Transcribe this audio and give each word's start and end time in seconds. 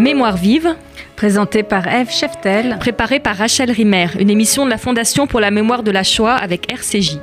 Mémoire 0.00 0.38
vive, 0.38 0.76
Présenté 1.14 1.62
par 1.62 1.86
Eve 1.86 2.10
Cheftel. 2.10 2.78
préparée 2.80 3.20
par 3.20 3.36
Rachel 3.36 3.70
Rimer, 3.70 4.06
une 4.18 4.30
émission 4.30 4.64
de 4.64 4.70
la 4.70 4.78
Fondation 4.78 5.26
pour 5.26 5.40
la 5.40 5.50
mémoire 5.50 5.82
de 5.82 5.90
la 5.90 6.04
Shoah 6.04 6.36
avec 6.36 6.72
RCJ. 6.72 7.18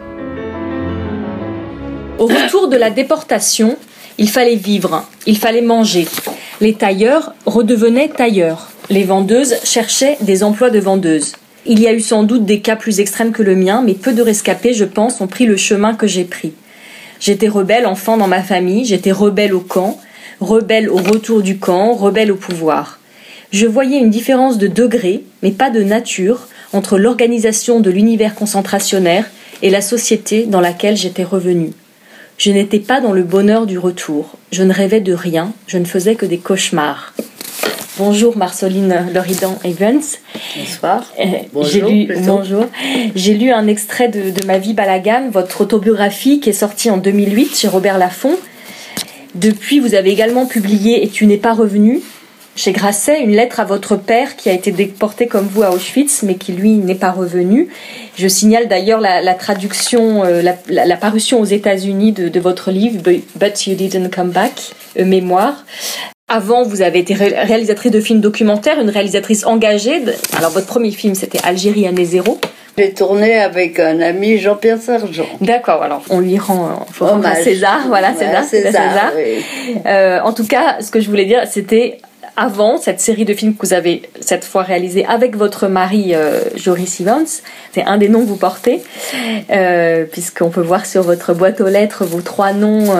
Au 2.19 2.27
retour 2.27 2.67
de 2.67 2.77
la 2.77 2.91
déportation, 2.91 3.77
il 4.19 4.29
fallait 4.29 4.57
vivre, 4.57 5.03
il 5.25 5.39
fallait 5.39 5.63
manger. 5.63 6.07
Les 6.61 6.75
tailleurs 6.75 7.33
redevenaient 7.47 8.09
tailleurs. 8.09 8.67
Les 8.91 9.05
vendeuses 9.05 9.55
cherchaient 9.63 10.17
des 10.21 10.43
emplois 10.43 10.69
de 10.69 10.79
vendeuses. 10.79 11.33
Il 11.65 11.79
y 11.79 11.87
a 11.87 11.93
eu 11.93 11.99
sans 11.99 12.21
doute 12.21 12.45
des 12.45 12.59
cas 12.59 12.75
plus 12.75 12.99
extrêmes 12.99 13.31
que 13.31 13.41
le 13.41 13.55
mien, 13.55 13.81
mais 13.83 13.95
peu 13.95 14.13
de 14.13 14.21
rescapés, 14.21 14.75
je 14.75 14.85
pense, 14.85 15.19
ont 15.19 15.27
pris 15.27 15.47
le 15.47 15.57
chemin 15.57 15.95
que 15.95 16.05
j'ai 16.05 16.25
pris. 16.25 16.53
J'étais 17.19 17.47
rebelle 17.47 17.87
enfant 17.87 18.17
dans 18.17 18.27
ma 18.27 18.43
famille, 18.43 18.85
j'étais 18.85 19.11
rebelle 19.11 19.55
au 19.55 19.61
camp, 19.61 19.99
rebelle 20.39 20.89
au 20.89 20.97
retour 20.97 21.41
du 21.41 21.57
camp, 21.57 21.93
rebelle 21.93 22.31
au 22.31 22.35
pouvoir. 22.35 22.99
Je 23.51 23.65
voyais 23.65 23.99
une 23.99 24.09
différence 24.09 24.57
de 24.57 24.67
degré, 24.67 25.23
mais 25.41 25.51
pas 25.51 25.69
de 25.69 25.81
nature, 25.81 26.47
entre 26.73 26.97
l'organisation 26.97 27.79
de 27.79 27.89
l'univers 27.89 28.35
concentrationnaire 28.35 29.25
et 29.61 29.69
la 29.69 29.81
société 29.81 30.45
dans 30.45 30.61
laquelle 30.61 30.97
j'étais 30.97 31.23
revenue. 31.23 31.71
Je 32.37 32.51
n'étais 32.51 32.79
pas 32.79 33.01
dans 33.01 33.13
le 33.13 33.23
bonheur 33.23 33.65
du 33.65 33.79
retour. 33.79 34.37
Je 34.51 34.63
ne 34.63 34.73
rêvais 34.73 34.99
de 34.99 35.13
rien. 35.13 35.53
Je 35.65 35.77
ne 35.77 35.85
faisais 35.85 36.15
que 36.15 36.25
des 36.25 36.37
cauchemars. 36.37 37.13
Bonjour 37.97 38.37
Marceline 38.37 39.07
Loridan 39.11 39.57
Evans. 39.63 40.03
Bonsoir. 40.55 41.11
Euh, 41.19 41.23
J'ai 41.63 41.81
Bonjour, 41.81 42.61
lu. 42.61 43.11
J'ai 43.15 43.33
lu 43.33 43.49
un 43.49 43.65
extrait 43.65 44.07
de, 44.07 44.29
de 44.29 44.45
Ma 44.45 44.59
vie 44.59 44.75
Balagan, 44.75 45.31
votre 45.31 45.61
autobiographie 45.61 46.39
qui 46.39 46.51
est 46.51 46.53
sortie 46.53 46.91
en 46.91 46.97
2008 46.97 47.55
chez 47.55 47.67
Robert 47.67 47.97
Laffont. 47.97 48.37
Depuis, 49.35 49.79
vous 49.79 49.95
avez 49.95 50.11
également 50.11 50.45
publié 50.45 51.03
Et 51.03 51.09
tu 51.09 51.25
n'es 51.25 51.37
pas 51.37 51.53
revenu 51.53 52.01
chez 52.57 52.71
Grasset, 52.71 53.21
une 53.21 53.31
lettre 53.31 53.59
à 53.59 53.65
votre 53.65 53.95
père 53.95 54.35
qui 54.35 54.49
a 54.49 54.53
été 54.53 54.71
déporté 54.71 55.27
comme 55.27 55.47
vous 55.47 55.61
à 55.61 55.69
Auschwitz, 55.71 56.23
mais 56.23 56.35
qui 56.35 56.53
lui 56.53 56.71
n'est 56.71 56.95
pas 56.95 57.11
revenu. 57.11 57.67
Je 58.17 58.27
signale 58.27 58.67
d'ailleurs 58.67 58.99
la, 58.99 59.33
traduction, 59.35 60.23
euh, 60.25 60.41
la, 60.67 60.97
parution 60.97 61.39
aux 61.39 61.45
États-Unis 61.45 62.13
de, 62.13 62.39
votre 62.39 62.71
livre 62.71 62.99
But 63.35 63.67
You 63.67 63.75
Didn't 63.75 64.09
Come 64.09 64.31
Back, 64.31 64.71
euh, 64.97 65.05
Mémoire. 65.05 65.65
Avant, 66.27 66.63
vous 66.63 66.81
avez 66.81 66.99
été 66.99 67.13
ré- 67.13 67.35
réalisatrice 67.43 67.91
de 67.91 68.01
films 68.01 68.21
documentaires, 68.21 68.81
une 68.81 68.89
réalisatrice 68.89 69.45
engagée. 69.45 70.01
Alors, 70.35 70.49
votre 70.49 70.67
premier 70.67 70.91
film, 70.91 71.13
c'était 71.13 71.39
Algérie 71.43 71.87
année 71.87 72.05
zéro. 72.05 72.39
J'ai 72.79 72.93
tourné 72.93 73.39
avec 73.39 73.79
un 73.79 73.99
ami 74.01 74.37
Jean-Pierre 74.37 74.77
Sergent. 74.77 75.25
D'accord, 75.41 75.81
alors 75.81 76.03
on 76.11 76.19
lui 76.19 76.37
rend, 76.37 76.67
euh, 76.67 76.69
faut 76.91 77.07
rendre 77.07 77.25
à 77.25 77.31
Hommage. 77.31 77.43
César, 77.43 77.79
voilà, 77.87 78.13
César, 78.13 78.43
César. 78.43 79.13
oui. 79.15 79.43
Euh, 79.87 80.19
en 80.19 80.31
tout 80.31 80.45
cas, 80.45 80.79
ce 80.79 80.91
que 80.91 80.99
je 80.99 81.09
voulais 81.09 81.25
dire, 81.25 81.41
c'était 81.49 81.97
avant 82.35 82.77
cette 82.77 82.99
série 82.99 83.25
de 83.25 83.33
films 83.33 83.55
que 83.55 83.65
vous 83.65 83.73
avez 83.73 84.03
cette 84.21 84.45
fois 84.45 84.61
réalisé 84.61 85.07
avec 85.07 85.35
votre 85.35 85.67
mari 85.67 86.13
euh, 86.13 86.39
Joris 86.55 87.01
Evans, 87.01 87.25
c'est 87.73 87.83
un 87.83 87.97
des 87.97 88.09
noms 88.09 88.19
que 88.19 88.27
vous 88.27 88.37
portez, 88.37 88.83
euh, 89.49 90.05
puisqu'on 90.05 90.51
peut 90.51 90.61
voir 90.61 90.85
sur 90.85 91.01
votre 91.01 91.33
boîte 91.33 91.61
aux 91.61 91.69
lettres 91.69 92.05
vos 92.05 92.21
trois 92.21 92.53
noms, 92.53 92.93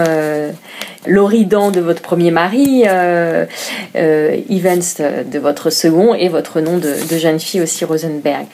Loridan 1.06 1.72
de 1.72 1.80
votre 1.80 2.02
premier 2.02 2.32
mari, 2.32 2.84
euh, 2.88 3.46
euh, 3.96 4.38
Evans 4.50 4.82
de 5.32 5.40
votre 5.40 5.70
second 5.70 6.14
et 6.14 6.30
votre 6.30 6.60
nom 6.62 6.78
de, 6.78 6.96
jeune 7.18 7.40
fille 7.40 7.62
aussi 7.62 7.86
Rosenberg. 7.86 8.46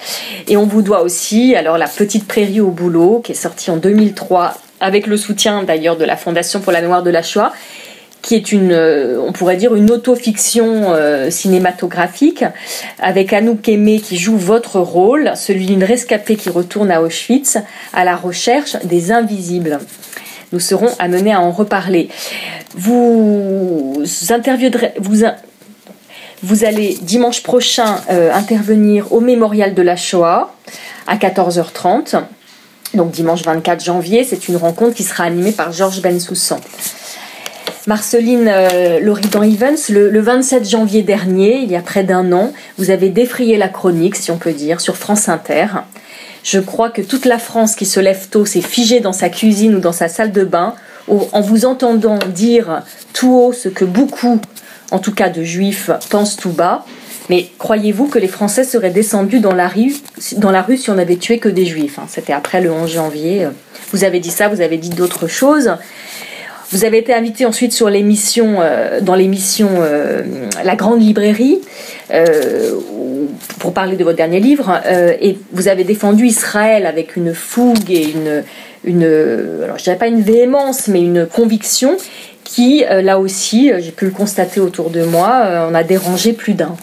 Et 0.48 0.58
on 0.58 0.66
vous 0.66 0.82
doit 0.82 1.02
aussi 1.02 1.56
alors 1.56 1.78
la 1.78 1.88
petite 1.88 2.28
prairie 2.28 2.62
au 2.62 2.70
boulot 2.70 3.22
qui 3.24 3.32
est 3.32 3.36
sortie 3.36 3.72
en 3.72 3.78
2003 3.78 4.56
avec 4.80 5.08
le 5.08 5.18
soutien 5.18 5.64
d'ailleurs 5.64 5.98
de 5.98 6.06
la 6.06 6.18
Fondation 6.18 6.60
pour 6.60 6.72
la 6.72 6.82
mémoire 6.82 7.04
de 7.04 7.10
la 7.10 7.24
Shoah 7.24 7.54
qui 8.22 8.36
est 8.36 8.54
une, 8.54 8.72
euh, 8.72 9.20
on 9.20 9.34
pourrait 9.34 9.58
dire, 9.58 9.76
une 9.76 9.92
autofiction 9.92 10.96
cinématographique, 11.30 12.46
avec 13.02 13.34
Anouk 13.34 13.68
Aimé 13.68 14.00
qui 14.00 14.18
joue 14.18 14.38
votre 14.38 14.80
rôle, 14.80 15.34
celui 15.36 15.66
d'une 15.66 15.84
rescapée 15.84 16.38
qui 16.38 16.50
retourne 16.50 16.90
à 16.90 17.02
Auschwitz 17.02 17.58
à 17.92 18.06
la 18.06 18.16
recherche 18.16 18.78
des 18.86 19.12
invisibles. 19.12 19.80
Nous 20.54 20.60
serons 20.60 20.90
amenés 21.00 21.34
à 21.34 21.42
en 21.42 21.52
reparler. 21.52 22.10
Vous 22.76 24.04
vous 26.44 26.66
allez 26.66 26.98
dimanche 27.02 27.42
prochain 27.42 28.02
euh, 28.12 28.32
intervenir 28.32 29.12
au 29.14 29.20
mémorial 29.20 29.74
de 29.74 29.82
la 29.82 29.96
Shoah 29.96 30.54
à 31.08 31.16
14h30. 31.16 32.22
Donc 32.94 33.12
dimanche 33.12 33.42
24 33.44 33.84
janvier, 33.84 34.24
c'est 34.24 34.48
une 34.48 34.58
rencontre 34.58 34.94
qui 34.94 35.04
sera 35.04 35.24
animée 35.24 35.54
par 35.54 35.72
Georges 35.72 36.02
Bensoussan. 36.02 36.60
Marceline 37.88 38.48
euh, 38.48 39.00
Loridan 39.00 39.42
Evans, 39.42 39.78
le, 39.90 40.10
le 40.10 40.22
27 40.22 40.70
janvier 40.70 41.02
dernier, 41.02 41.62
il 41.64 41.72
y 41.72 41.76
a 41.76 41.82
près 41.82 42.04
d'un 42.04 42.32
an, 42.32 42.54
vous 42.78 42.92
avez 42.92 43.10
défrayé 43.10 43.58
la 43.58 43.70
chronique, 43.70 44.16
si 44.16 44.30
on 44.30 44.38
peut 44.38 44.54
dire, 44.54 44.82
sur 44.82 44.98
France 44.98 45.30
Inter. 45.30 45.66
Je 46.44 46.60
crois 46.60 46.90
que 46.90 47.02
toute 47.02 47.26
la 47.26 47.40
France 47.40 47.76
qui 47.76 47.86
se 47.86 48.00
lève 48.00 48.28
tôt 48.30 48.46
s'est 48.46 48.62
figée 48.62 49.00
dans 49.00 49.14
sa 49.14 49.30
cuisine 49.30 49.76
ou 49.76 49.80
dans 49.80 49.94
sa 49.94 50.10
salle 50.10 50.32
de 50.32 50.44
bain 50.44 50.76
en 51.08 51.42
vous 51.42 51.66
entendant 51.66 52.20
dire 52.34 52.84
tout 53.14 53.34
haut 53.34 53.54
ce 53.54 53.70
que 53.70 53.86
beaucoup, 53.86 54.40
en 54.92 55.00
tout 55.00 55.14
cas 55.14 55.30
de 55.30 55.44
juifs, 55.44 55.90
pensent 56.10 56.36
tout 56.36 56.52
bas. 56.52 56.86
Mais 57.30 57.50
croyez-vous 57.58 58.08
que 58.08 58.20
les 58.20 58.28
Français 58.28 58.66
seraient 58.66 58.90
descendus 58.90 59.40
dans 59.40 59.54
la 59.54 59.70
rue, 59.70 59.94
dans 60.38 60.52
la 60.52 60.62
rue 60.62 60.78
si 60.78 60.90
on 60.90 60.98
avait 60.98 61.16
tué 61.16 61.40
que 61.40 61.48
des 61.48 61.66
juifs 61.66 61.98
hein? 61.98 62.06
C'était 62.10 62.34
après 62.34 62.60
le 62.60 62.72
11 62.72 62.92
janvier. 62.92 63.48
Vous 63.94 64.04
avez 64.04 64.20
dit 64.20 64.32
ça, 64.32 64.50
vous 64.50 64.60
avez 64.60 64.78
dit 64.78 64.90
d'autres 64.90 65.28
choses. 65.28 65.72
Vous 66.74 66.86
avez 66.86 66.98
été 66.98 67.14
invité 67.14 67.46
ensuite 67.46 67.72
sur 67.72 67.88
l'émission, 67.88 68.56
euh, 68.60 69.00
dans 69.00 69.14
l'émission 69.14 69.70
euh, 69.78 70.24
La 70.66 70.76
Grande 70.76 71.02
Librairie, 71.02 71.62
euh, 72.12 72.72
pour 73.60 73.76
parler 73.76 73.96
de 73.96 74.04
votre 74.04 74.18
dernier 74.18 74.40
livre, 74.40 74.82
et 75.22 75.38
vous 75.52 75.68
avez 75.68 75.84
défendu 75.84 76.26
Israël 76.26 76.88
avec 76.88 77.16
une 77.16 77.36
fougue 77.36 77.92
et 77.92 78.12
une, 78.86 79.04
alors 79.64 79.78
je 79.78 79.84
dirais 79.84 79.98
pas 79.98 80.08
une 80.08 80.22
véhémence, 80.22 80.88
mais 80.88 81.02
une 81.02 81.28
conviction 81.28 81.96
qui, 82.44 82.84
là 82.90 83.20
aussi, 83.20 83.72
j'ai 83.80 83.92
pu 83.92 84.06
le 84.06 84.12
constater 84.12 84.60
autour 84.60 84.90
de 84.90 85.04
moi, 85.04 85.68
en 85.70 85.74
a 85.74 85.84
dérangé 85.84 86.34
plus 86.34 86.56
d'un. 86.56 86.76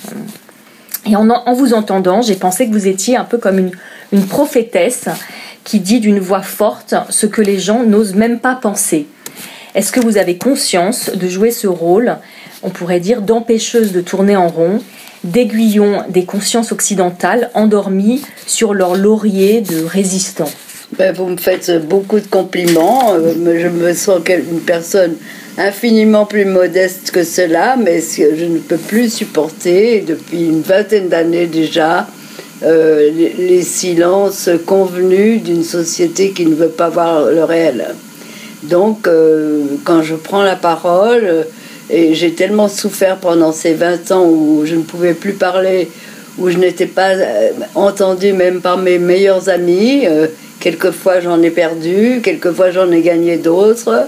Et 1.07 1.17
en, 1.17 1.53
vous 1.53 1.75
entendant, 1.75 2.23
j'ai 2.23 2.37
pensé 2.37 2.67
que 2.67 2.73
vous 2.73 2.87
étiez 2.87 3.17
un 3.17 3.25
peu 3.25 3.37
comme 3.37 3.71
une 4.13 4.27
prophétesse 4.27 5.09
qui 5.65 5.81
dit 5.81 6.01
d'une 6.01 6.21
voix 6.21 6.43
forte 6.43 6.95
ce 7.11 7.27
que 7.27 7.43
les 7.43 7.59
gens 7.59 7.83
n'osent 7.83 8.15
même 8.15 8.39
pas 8.39 8.55
penser. 8.55 9.07
Est-ce 9.75 9.93
que 9.93 10.01
vous 10.01 10.17
avez 10.17 10.37
conscience 10.37 11.11
de 11.15 11.29
jouer 11.29 11.51
ce 11.53 11.67
rôle, 11.69 12.17
on 12.63 12.71
pourrait 12.71 13.01
dire, 13.01 13.23
d'empêcheuse 13.23 13.93
de 13.93 14.01
tourner 14.01 14.37
en 14.37 14.49
rond, 14.49 14.81
d'aiguillon 15.23 16.03
des 16.09 16.25
consciences 16.25 16.73
occidentales 16.73 17.51
endormies 17.55 18.23
sur 18.47 18.75
leur 18.75 18.97
laurier 18.97 19.61
de 19.61 19.85
résistants 19.85 20.51
Ben, 20.99 21.15
vous 21.15 21.27
me 21.27 21.37
faites 21.37 21.71
beaucoup 21.87 22.19
de 22.19 22.27
compliments. 22.27 23.15
euh, 23.15 23.33
je 23.61 23.69
me 23.69 23.95
sens 23.95 24.21
une 24.29 24.61
personne 24.61 25.15
infiniment 25.57 26.27
plus 26.27 26.47
modeste 26.47 27.11
que 27.13 27.23
cela, 27.23 27.77
mais 27.77 28.01
je 28.01 28.45
ne 28.47 28.59
peux 28.59 28.79
plus 28.79 29.13
supporter 29.13 30.01
depuis 30.01 30.47
une 30.47 30.63
vingtaine 30.63 31.09
d'années 31.09 31.47
déjà. 31.47 32.09
euh, 32.63 33.11
les 33.39 33.63
silences 33.63 34.51
convenus 34.67 35.43
d'une 35.43 35.65
société 35.65 36.33
qui 36.33 36.45
ne 36.45 36.55
veut 36.55 36.69
pas 36.69 36.91
voir 36.91 37.31
le 37.31 37.45
réel. 37.45 37.95
Donc, 38.63 39.07
euh, 39.07 39.65
quand 39.85 40.03
je 40.03 40.15
prends 40.15 40.43
la 40.43 40.57
parole, 40.57 41.25
euh, 41.25 41.43
et 41.89 42.15
j'ai 42.15 42.33
tellement 42.33 42.69
souffert 42.69 43.17
pendant 43.17 43.53
ces 43.53 43.75
20 43.75 44.13
ans 44.13 44.25
où 44.25 44.63
je 44.65 44.77
ne 44.77 44.83
pouvais 44.83 45.15
plus 45.15 45.33
parler, 45.33 45.91
où 46.39 46.49
je 46.49 46.59
n'étais 46.59 46.87
pas 46.87 47.11
euh, 47.11 47.51
entendue 47.75 48.33
même 48.33 48.61
par 48.61 48.79
mes 48.79 48.99
meilleurs 48.99 49.49
amis, 49.49 50.07
quelquefois 50.61 51.21
j'en 51.21 51.43
ai 51.43 51.51
perdu, 51.51 52.21
quelquefois 52.23 52.71
j'en 52.71 52.91
ai 52.93 53.01
gagné 53.01 53.39
d'autres. 53.39 54.07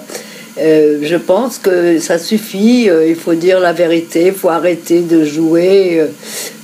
Je 0.57 1.17
pense 1.17 1.59
que 1.59 1.99
ça 1.99 2.19
suffit, 2.19 2.89
il 3.09 3.17
faut 3.17 3.35
dire 3.35 3.59
la 3.59 3.73
vérité, 3.73 4.27
il 4.27 4.33
faut 4.33 4.51
arrêter 4.51 5.01
de 5.01 5.25
jouer 5.25 6.03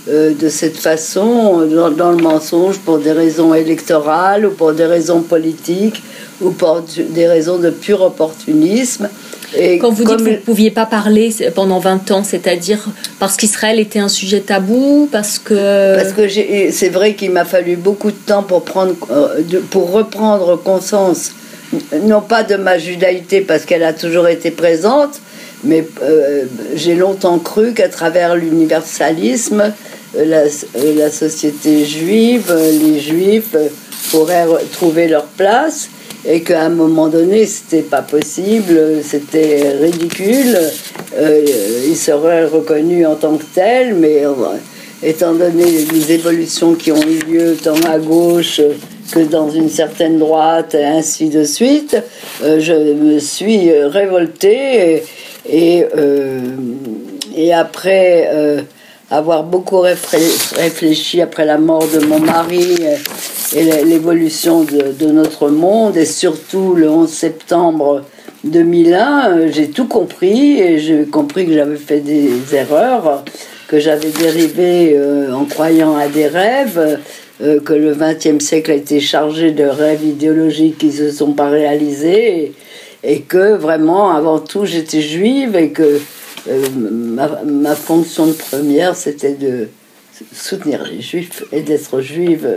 euh, 0.08 0.32
de 0.34 0.49
cette 0.49 0.76
façon 0.76 1.66
dans, 1.66 1.90
dans 1.90 2.10
le 2.12 2.22
mensonge 2.22 2.78
pour 2.78 2.99
des 2.99 3.12
raisons 3.12 3.55
électorales 3.55 4.46
ou 4.46 4.50
pour 4.50 4.72
des 4.72 4.87
raisons 4.87 5.20
politiques 5.22 6.02
ou 6.40 6.50
pour 6.50 6.81
du- 6.82 7.05
des 7.05 7.26
raisons 7.26 7.58
de 7.58 7.70
pur 7.70 8.00
opportunisme. 8.02 9.08
Et 9.56 9.78
Quand 9.78 9.90
vous 9.90 10.05
dites 10.05 10.16
que 10.19 10.22
vous 10.22 10.31
ne 10.31 10.37
pouviez 10.37 10.70
pas 10.70 10.84
parler 10.84 11.34
pendant 11.55 11.78
20 11.78 12.10
ans, 12.10 12.22
c'est-à-dire 12.22 12.84
parce 13.19 13.37
qu'Israël 13.37 13.81
était 13.81 13.99
un 13.99 14.08
sujet 14.08 14.40
tabou, 14.40 15.08
parce 15.10 15.38
que... 15.38 15.96
Parce 15.96 16.12
que 16.12 16.28
c'est 16.70 16.90
vrai 16.90 17.14
qu'il 17.14 17.31
m'a 17.31 17.46
fallu 17.46 17.76
beaucoup 17.76 18.10
de 18.10 18.16
temps 18.26 18.43
pour, 18.43 18.62
prendre, 18.62 18.94
euh, 19.10 19.43
pour 19.70 19.90
reprendre 19.90 20.56
conscience, 20.62 21.32
non 22.02 22.20
pas 22.20 22.43
de 22.43 22.56
ma 22.56 22.76
judaïté 22.78 23.40
parce 23.40 23.64
qu'elle 23.64 23.84
a 23.84 23.94
toujours 23.94 24.28
été 24.28 24.50
présente, 24.50 25.20
mais 25.64 25.88
euh, 26.02 26.44
j'ai 26.75 26.94
longtemps 26.94 27.38
cru 27.38 27.72
qu'à 27.72 27.88
travers 27.88 28.37
l'universalisme, 28.37 29.72
la, 30.14 30.43
euh, 30.43 30.94
la 30.96 31.10
société 31.10 31.84
juive, 31.84 32.46
euh, 32.50 32.70
les 32.72 33.00
juifs 33.00 33.55
euh, 33.55 33.69
pourraient 34.10 34.46
trouver 34.72 35.08
leur 35.08 35.25
place 35.25 35.88
et 36.26 36.43
qu'à 36.43 36.62
un 36.62 36.70
moment 36.70 37.08
donné, 37.08 37.46
c'était 37.46 37.82
pas 37.82 38.02
possible, 38.02 39.02
c'était 39.02 39.70
ridicule, 39.81 40.58
euh, 41.16 41.44
il 41.87 41.96
serait 41.96 42.46
reconnu 42.46 43.06
en 43.06 43.14
tant 43.14 43.37
que 43.37 43.44
tel, 43.55 43.94
mais 43.94 44.25
euh, 44.26 44.34
étant 45.02 45.32
donné 45.32 45.64
les 45.93 46.12
évolutions 46.12 46.75
qui 46.75 46.90
ont 46.90 47.02
eu 47.02 47.19
lieu 47.31 47.56
tant 47.56 47.81
à 47.88 47.99
gauche 47.99 48.60
que 49.12 49.20
dans 49.20 49.50
une 49.50 49.70
certaine 49.70 50.19
droite 50.19 50.75
et 50.75 50.84
ainsi 50.84 51.28
de 51.28 51.44
suite, 51.44 51.96
euh, 52.43 52.58
je 52.60 52.75
me 52.75 53.19
suis 53.20 53.72
révoltée 53.72 55.02
et, 55.50 55.84
et, 57.37 57.55
après 57.55 58.28
avoir 59.10 59.44
beaucoup 59.44 59.81
réfléchi 59.81 61.22
après 61.22 61.44
la 61.44 61.58
mort 61.58 61.87
de 61.88 62.05
mon 62.05 62.20
mari 62.20 62.76
et 63.55 63.84
l'évolution 63.84 64.64
de, 64.64 65.06
notre 65.06 65.49
monde. 65.49 65.96
Et 65.96 66.05
surtout 66.05 66.75
le 66.75 66.88
11 66.88 67.08
septembre 67.08 68.05
2001, 68.44 69.31
euh, 69.31 69.49
j'ai 69.50 69.69
tout 69.69 69.87
compris 69.87 70.60
et 70.60 70.78
j'ai 70.78 71.05
compris 71.06 71.46
que 71.46 71.52
j'avais 71.52 71.76
fait 71.76 72.00
des 72.00 72.31
erreurs, 72.55 73.25
que 73.66 73.78
j'avais 73.81 74.10
dérivé 74.10 74.94
euh, 74.96 75.32
en 75.32 75.44
croyant 75.44 75.96
à 75.96 76.06
des 76.08 76.28
rêves, 76.28 77.00
euh, 77.40 77.60
que 77.60 77.72
le 77.72 77.94
XXe 77.94 78.44
siècle 78.44 78.70
a 78.70 78.75
été 78.75 79.00
chargé 79.00 79.50
de 79.50 79.64
rêves 79.64 80.05
idéologiques 80.05 80.78
qui 80.78 80.87
ne 80.87 80.93
se 80.93 81.10
sont 81.10 81.32
pas 81.32 81.49
réalisés 81.49 82.52
et, 83.02 83.20
que 83.20 83.55
vraiment, 83.55 84.10
avant 84.10 84.38
tout, 84.38 84.66
j'étais 84.66 85.00
juive 85.00 85.56
et 85.56 85.70
que 85.70 86.00
ma, 86.76 87.42
ma, 87.44 87.74
fonction 87.74 88.26
de 88.26 88.32
première, 88.32 88.96
c'était 88.96 89.34
de 89.34 89.68
soutenir 90.32 90.84
les 90.84 91.00
juifs 91.00 91.44
et 91.52 91.62
d'être 91.62 92.00
juive 92.00 92.48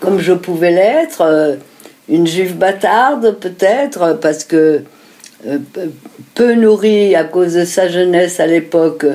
comme 0.00 0.18
je 0.18 0.32
pouvais 0.32 0.70
l'être 0.70 1.58
une 2.08 2.26
juive 2.26 2.56
bâtarde 2.56 3.36
peut-être, 3.40 4.18
parce 4.20 4.44
que 4.44 4.82
euh, 5.46 5.58
peu 6.34 6.54
nourrie 6.54 7.14
à 7.14 7.24
cause 7.24 7.54
de 7.54 7.64
sa 7.64 7.88
jeunesse 7.88 8.40
à 8.40 8.46
l'époque 8.46 9.06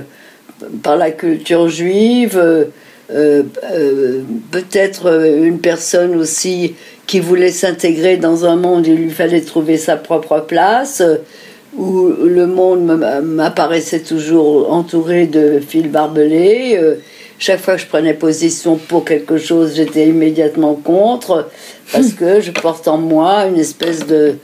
par 0.83 0.97
la 0.97 1.11
culture 1.11 1.69
juive, 1.69 2.37
euh, 2.37 2.65
euh, 3.11 4.21
peut-être 4.51 5.23
une 5.23 5.59
personne 5.59 6.15
aussi 6.15 6.75
qui 7.07 7.19
voulait 7.19 7.51
s'intégrer 7.51 8.17
dans 8.17 8.45
un 8.45 8.55
monde, 8.55 8.85
il 8.85 8.95
lui 8.95 9.09
fallait 9.09 9.41
trouver 9.41 9.77
sa 9.77 9.95
propre 9.95 10.41
place, 10.41 11.01
où 11.77 12.07
le 12.07 12.47
monde 12.47 12.85
m'apparaissait 13.23 14.01
toujours 14.01 14.71
entouré 14.71 15.27
de 15.27 15.59
fils 15.59 15.87
barbelés. 15.87 16.79
chaque 17.37 17.59
fois 17.59 17.75
que 17.75 17.81
je 17.81 17.87
prenais 17.87 18.13
position 18.13 18.75
pour 18.75 19.05
quelque 19.05 19.37
chose, 19.37 19.75
j'étais 19.75 20.07
immédiatement 20.07 20.73
contre 20.73 21.49
parce 21.91 22.13
que 22.13 22.41
je 22.41 22.51
porte 22.51 22.87
en 22.87 22.97
moi 22.97 23.45
une 23.45 23.59
espèce 23.59 24.05
de, 24.05 24.35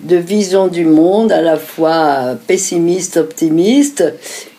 de 0.00 0.16
vision 0.16 0.68
du 0.68 0.84
monde 0.84 1.32
à 1.32 1.40
la 1.40 1.56
fois 1.56 2.36
pessimiste, 2.46 3.16
optimiste, 3.16 4.04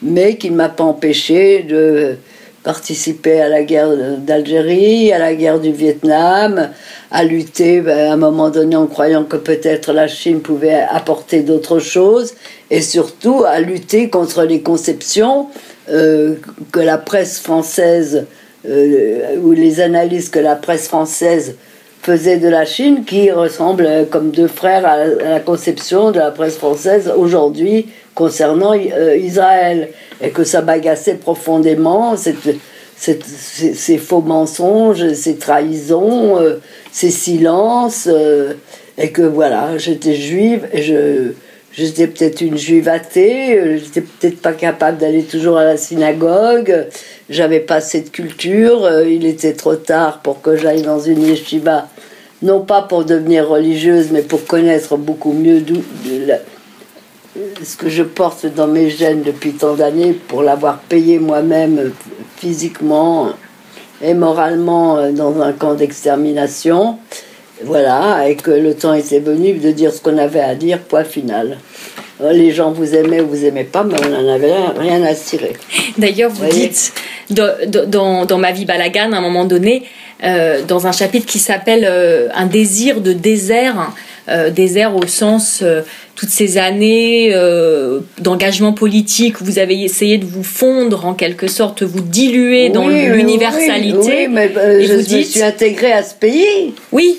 mais 0.02 0.38
qui 0.38 0.50
ne 0.50 0.56
m'a 0.56 0.70
pas 0.70 0.84
empêché 0.84 1.64
de 1.64 2.18
participer 2.64 3.40
à 3.40 3.48
la 3.48 3.64
guerre 3.64 3.96
d'Algérie, 4.18 5.14
à 5.14 5.20
la 5.20 5.36
guerre 5.36 5.60
du 5.60 5.72
Vietnam, 5.72 6.70
à 7.12 7.24
lutter 7.24 7.82
ben, 7.82 8.10
à 8.10 8.14
un 8.14 8.18
moment 8.18 8.50
donné 8.50 8.76
en 8.76 8.88
croyant 8.88 9.24
que 9.24 9.38
peut-être 9.38 9.94
la 9.94 10.08
Chine 10.08 10.42
pouvait 10.42 10.86
apporter 10.90 11.42
d'autres 11.42 11.80
choses, 11.80 12.34
et 12.70 12.82
surtout 12.82 13.44
à 13.46 13.60
lutter 13.60 14.10
contre 14.10 14.44
les 14.44 14.62
conceptions 14.62 15.48
euh, 15.90 16.36
que 16.72 16.80
la 16.80 16.98
presse 16.98 17.40
française, 17.40 18.26
euh, 18.68 19.38
ou 19.42 19.52
les 19.52 19.80
analyses 19.80 20.30
que 20.30 20.40
la 20.40 20.56
presse 20.56 20.88
française 20.88 21.56
faisait 22.02 22.38
de 22.38 22.48
la 22.48 22.66
Chine 22.66 23.04
qui 23.06 23.32
ressemble 23.32 23.86
euh, 23.86 24.06
comme 24.06 24.32
deux 24.32 24.48
frères 24.48 24.86
à 24.86 25.06
la 25.06 25.40
conception 25.40 26.12
de 26.12 26.20
la 26.20 26.32
presse 26.32 26.56
française 26.56 27.12
aujourd'hui 27.16 27.88
concernant 28.16 28.74
euh, 28.74 29.18
Israël 29.18 29.90
et 30.22 30.30
que 30.30 30.44
ça 30.44 30.62
m'agaçait 30.62 31.16
profondément 31.16 32.16
ces 32.98 33.98
faux 33.98 34.22
mensonges, 34.22 35.14
ces 35.14 35.38
trahisons, 35.38 36.40
euh, 36.40 36.60
ces 36.92 37.12
silences 37.12 38.10
et 38.98 39.12
que 39.12 39.22
voilà, 39.22 39.78
j'étais 39.78 40.16
juive 40.16 40.68
et 40.74 40.82
je 40.82 41.32
J'étais 41.74 42.08
peut-être 42.08 42.42
une 42.42 42.58
juive 42.58 42.90
athée, 42.90 43.78
j'étais 43.78 44.02
peut-être 44.02 44.42
pas 44.42 44.54
capable 44.54 44.98
d'aller 44.98 45.22
toujours 45.22 45.58
à 45.58 45.64
la 45.64 45.78
synagogue, 45.78 46.88
j'avais 47.30 47.60
pas 47.60 47.82
de 47.82 48.10
culture, 48.10 48.90
il 49.04 49.28
était 49.28 49.54
trop 49.54 49.76
tard 49.76 50.22
pour 50.24 50.42
que 50.42 50.58
j'aille 50.58 50.82
dans 50.82 51.00
une 51.00 51.22
yeshiva 51.22 51.88
non 52.42 52.62
pas 52.62 52.82
pour 52.82 53.06
devenir 53.06 53.48
religieuse, 53.48 54.10
mais 54.12 54.22
pour 54.22 54.46
connaître 54.46 54.98
beaucoup 54.98 55.34
mieux 55.34 55.64
ce 57.64 57.78
que 57.78 57.90
je 57.90 58.04
porte 58.04 58.46
dans 58.46 58.68
mes 58.68 58.90
gènes 58.90 59.24
depuis 59.24 59.54
tant 59.54 59.76
d'années, 59.76 60.14
pour 60.14 60.44
l'avoir 60.44 60.80
payé 60.80 61.20
moi-même 61.20 61.92
physiquement 62.38 63.30
et 64.02 64.14
moralement 64.14 64.98
euh, 64.98 65.12
dans 65.12 65.42
un 65.42 65.54
camp 65.54 65.74
d'extermination. 65.74 66.98
Voilà, 67.64 68.30
et 68.30 68.36
que 68.36 68.52
le 68.52 68.76
temps 68.76 68.94
était 68.94 69.20
venu 69.20 69.54
de 69.54 69.72
dire 69.72 69.92
ce 69.92 70.00
qu'on 70.00 70.18
avait 70.20 70.42
à 70.42 70.54
dire, 70.54 70.80
point 70.80 71.04
final. 71.04 71.58
Euh, 72.22 72.32
les 72.32 72.52
gens 72.52 72.72
vous 72.72 72.96
aimaient 72.96 73.22
ou 73.22 73.28
vous 73.28 73.46
aimaient 73.46 73.64
pas, 73.64 73.84
mais 73.84 73.96
on 74.06 74.10
n'en 74.10 74.34
avait 74.34 74.54
rien, 74.78 75.04
à 75.04 75.14
cirer. 75.14 75.54
D'ailleurs, 75.98 76.32
vous, 76.32 76.48
dites, 76.50 76.94
dans, 77.30 78.26
dans, 78.26 78.38
Ma 78.38 78.52
vie 78.52 78.66
balagane, 78.66 79.14
à 79.14 79.18
un 79.18 79.22
moment 79.22 79.46
donné, 79.46 79.84
euh, 80.24 80.62
dans 80.68 80.88
un 80.88 80.92
chapitre 80.92 81.26
qui 81.26 81.40
s'appelle 81.40 81.86
euh, 81.88 82.28
Un 82.34 82.48
désir 82.48 83.02
de 83.02 83.14
désert, 83.14 83.92
euh, 84.30 84.50
désert 84.50 84.96
au 84.96 85.08
sens 85.08 85.64
toutes 86.16 86.30
ces 86.30 86.58
années 86.58 87.34
d'engagement 88.20 88.74
politique, 88.74 89.42
vous 89.42 89.60
avez 89.60 89.82
essayé 89.84 90.18
de 90.18 90.26
vous 90.26 90.44
fondre 90.44 91.06
en 91.06 91.14
quelque 91.14 91.48
sorte, 91.48 91.84
vous 91.84 92.02
diluer 92.02 92.70
dans 92.70 92.88
l'universalité. 92.88 94.28
Oui, 94.28 94.28
mais 94.30 94.52
je 94.54 94.94
vous 94.94 95.18
me 95.18 95.24
suis 95.24 95.44
intégrée 95.44 95.94
à 95.94 96.04
ce 96.04 96.16
pays. 96.16 96.74
Oui, 96.92 97.18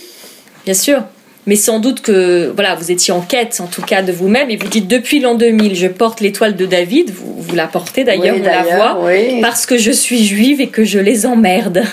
bien 0.64 0.74
sûr 0.74 1.02
mais 1.48 1.56
sans 1.56 1.80
doute 1.80 2.02
que 2.02 2.52
voilà, 2.54 2.74
vous 2.74 2.92
étiez 2.92 3.12
en 3.12 3.22
quête 3.22 3.60
en 3.60 3.66
tout 3.66 3.80
cas 3.80 4.02
de 4.02 4.12
vous-même 4.12 4.50
et 4.50 4.56
vous 4.56 4.68
dites 4.68 4.86
depuis 4.86 5.18
l'an 5.18 5.34
2000, 5.34 5.74
je 5.74 5.86
porte 5.86 6.20
l'étoile 6.20 6.56
de 6.56 6.66
David, 6.66 7.10
vous, 7.10 7.36
vous 7.38 7.54
la 7.54 7.66
portez 7.66 8.04
d'ailleurs, 8.04 8.36
on 8.38 8.44
la 8.44 8.62
voit, 8.64 9.10
parce 9.40 9.64
que 9.64 9.78
je 9.78 9.90
suis 9.90 10.26
juive 10.26 10.60
et 10.60 10.66
que 10.66 10.84
je 10.84 10.98
les 10.98 11.24
emmerde. 11.24 11.84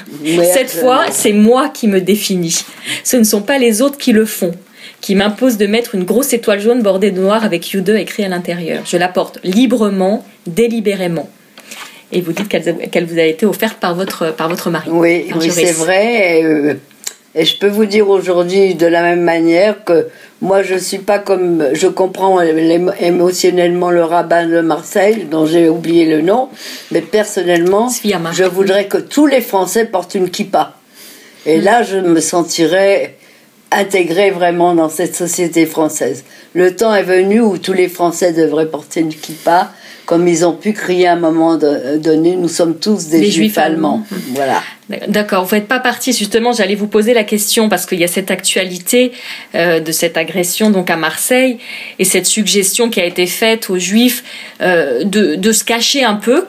Cette 0.43 0.69
fois, 0.69 1.05
c'est 1.09 1.31
moi 1.31 1.69
qui 1.69 1.87
me 1.87 2.01
définis. 2.01 2.65
Ce 3.05 3.15
ne 3.15 3.23
sont 3.23 3.41
pas 3.41 3.57
les 3.57 3.81
autres 3.81 3.97
qui 3.97 4.11
le 4.11 4.25
font 4.25 4.51
qui 5.05 5.13
m'imposent 5.13 5.57
de 5.57 5.67
mettre 5.67 5.93
une 5.93 6.03
grosse 6.03 6.33
étoile 6.33 6.59
jaune 6.59 6.81
bordée 6.81 7.11
de 7.11 7.21
noir 7.21 7.43
avec 7.43 7.71
You2 7.71 7.95
écrit 7.95 8.23
à 8.23 8.27
l'intérieur. 8.27 8.81
Je 8.87 8.97
la 8.97 9.07
porte 9.07 9.37
librement, 9.43 10.25
délibérément. 10.47 11.29
Et 12.11 12.21
vous 12.21 12.33
dites 12.33 12.47
qu'elle 12.47 13.05
vous 13.05 13.19
a 13.19 13.23
été 13.23 13.45
offerte 13.45 13.77
par 13.77 13.93
votre, 13.93 14.33
par 14.33 14.49
votre 14.49 14.71
mari. 14.71 14.89
Oui, 14.91 15.27
oui 15.39 15.51
c'est 15.51 15.73
vrai. 15.73 16.43
Euh, 16.43 16.73
et 17.35 17.45
je 17.45 17.55
peux 17.59 17.67
vous 17.67 17.85
dire 17.85 18.09
aujourd'hui 18.09 18.73
de 18.73 18.87
la 18.87 19.03
même 19.03 19.21
manière 19.21 19.83
que 19.83 20.07
moi 20.41 20.63
je 20.63 20.73
suis 20.73 20.97
pas 20.97 21.19
comme 21.19 21.67
je 21.73 21.85
comprends 21.85 22.41
émotionnellement 22.41 23.91
le 23.91 24.03
rabbin 24.03 24.47
de 24.47 24.61
Marseille 24.61 25.27
dont 25.29 25.45
j'ai 25.45 25.69
oublié 25.69 26.07
le 26.07 26.21
nom, 26.21 26.49
mais 26.91 27.01
personnellement 27.01 27.89
je 28.33 28.43
voudrais 28.43 28.85
que 28.85 28.97
tous 28.97 29.27
les 29.27 29.41
Français 29.41 29.85
portent 29.85 30.15
une 30.15 30.31
kippa. 30.31 30.73
Et 31.45 31.61
là 31.61 31.83
je 31.83 31.97
me 31.97 32.21
sentirais 32.21 33.17
intégré 33.71 34.31
vraiment 34.31 34.75
dans 34.75 34.89
cette 34.89 35.15
société 35.15 35.65
française. 35.65 36.23
Le 36.53 36.75
temps 36.75 36.93
est 36.93 37.03
venu 37.03 37.41
où 37.41 37.57
tous 37.57 37.73
les 37.73 37.89
Français 37.89 38.33
devraient 38.33 38.69
porter 38.69 39.01
une 39.01 39.13
kippa 39.13 39.71
comme 40.05 40.27
ils 40.27 40.45
ont 40.45 40.53
pu 40.53 40.73
crier 40.73 41.07
à 41.07 41.13
un 41.13 41.19
moment 41.19 41.57
donné, 41.57 42.35
nous 42.35 42.47
sommes 42.47 42.77
tous 42.77 43.07
des, 43.07 43.29
juifs, 43.29 43.57
allemands. 43.57 44.03
Voilà. 44.33 44.61
D'accord, 45.07 45.45
vous 45.45 45.55
n'êtes 45.55 45.67
pas 45.67 45.79
parti 45.79 46.13
justement, 46.13 46.51
j'allais 46.51 46.75
vous 46.75 46.87
poser 46.87 47.13
la 47.15 47.23
question 47.23 47.69
parce 47.69 47.87
qu'il 47.87 47.99
y 47.99 48.03
a 48.03 48.07
cette 48.07 48.29
actualité 48.29 49.11
euh, 49.55 49.79
de 49.79 49.91
cette 49.91 50.15
agression 50.15 50.69
donc 50.69 50.91
à 50.91 50.95
Marseille 50.95 51.57
et 51.97 52.05
cette 52.05 52.27
suggestion 52.27 52.89
qui 52.89 53.01
a 53.01 53.05
été 53.05 53.25
faite 53.25 53.69
aux 53.71 53.79
juifs 53.79 54.23
euh, 54.61 55.03
de, 55.03 55.35
de, 55.35 55.51
se 55.51 55.63
cacher 55.63 56.03
un 56.03 56.15
peu 56.15 56.45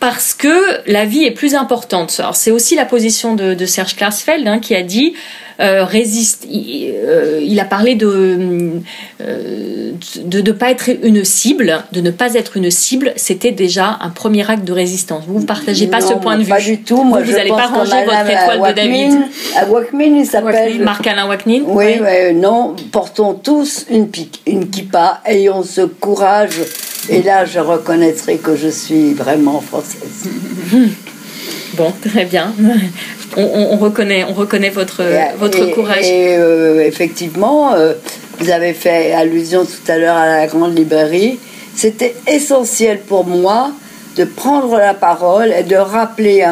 parce 0.00 0.34
que 0.34 0.82
la 0.86 1.06
vie 1.06 1.24
est 1.24 1.30
plus 1.30 1.54
importante. 1.54 2.14
Alors 2.18 2.36
c'est 2.36 2.50
aussi 2.50 2.74
la 2.74 2.84
position 2.84 3.34
de, 3.34 3.54
de 3.54 3.66
Serge 3.66 3.96
Klarsfeld 3.96 4.46
hein, 4.46 4.58
qui 4.58 4.74
a 4.74 4.82
dit 4.82 5.14
euh, 5.60 5.84
résiste. 5.84 6.46
Euh, 6.46 7.40
il, 7.42 7.60
a 7.60 7.64
parlé 7.64 7.94
de 7.94 8.80
euh, 9.20 9.92
de 10.24 10.40
ne 10.40 10.52
pas 10.52 10.70
être 10.70 10.90
une 11.02 11.24
cible, 11.24 11.84
de 11.92 12.00
ne 12.00 12.10
pas 12.10 12.34
être 12.34 12.56
une 12.56 12.70
cible. 12.70 13.12
C'était 13.16 13.50
déjà 13.50 13.98
un 14.00 14.10
premier 14.10 14.48
acte 14.50 14.64
de 14.64 14.72
résistance. 14.72 15.24
Vous 15.26 15.40
ne 15.40 15.46
partagez 15.46 15.86
pas 15.86 16.00
ce 16.00 16.14
point 16.14 16.36
de 16.36 16.42
vue. 16.42 16.48
Pas 16.48 16.60
du 16.60 16.82
tout. 16.82 17.02
Moi, 17.04 17.20
vous 17.22 17.32
n'allez 17.32 17.50
pas 17.50 17.66
ranger 17.66 18.04
votre 18.04 18.30
étoile 18.30 18.70
de 18.70 18.74
David. 18.74 19.20
À 19.56 19.66
Wakmin, 19.66 20.16
il 20.18 20.26
s'appelle. 20.26 20.82
Marc-Alain 20.82 21.28
Wakmin. 21.28 21.62
Oui, 21.66 22.00
oui. 22.00 22.34
non. 22.34 22.74
Portons 22.90 23.34
tous 23.34 23.86
une, 23.90 24.08
une 24.46 24.68
kippa. 24.70 25.20
Ayons 25.24 25.62
ce 25.62 25.82
courage. 25.82 26.60
Et 27.08 27.22
là, 27.22 27.44
je 27.44 27.58
reconnaîtrai 27.58 28.36
que 28.36 28.56
je 28.56 28.68
suis 28.68 29.12
vraiment 29.12 29.60
française. 29.60 30.28
Bon, 31.74 31.90
très 32.06 32.26
bien 32.26 32.52
on, 33.36 33.76
reconnaît, 33.76 34.24
on 34.24 34.32
reconnaît 34.32 34.70
votre, 34.70 35.02
votre 35.38 35.66
courage. 35.66 36.06
Et 36.06 36.36
euh, 36.36 36.84
effectivement, 36.84 37.74
euh, 37.74 37.94
vous 38.38 38.50
avez 38.50 38.72
fait 38.72 39.12
allusion 39.12 39.64
tout 39.64 39.90
à 39.90 39.98
l'heure 39.98 40.16
à 40.16 40.26
la 40.26 40.46
grande 40.46 40.76
librairie. 40.76 41.38
c'était 41.74 42.14
essentiel 42.26 43.00
pour 43.00 43.24
moi 43.24 43.72
de 44.16 44.24
prendre 44.24 44.76
la 44.76 44.94
parole 44.94 45.52
et 45.58 45.62
de 45.62 45.76
rappeler 45.76 46.44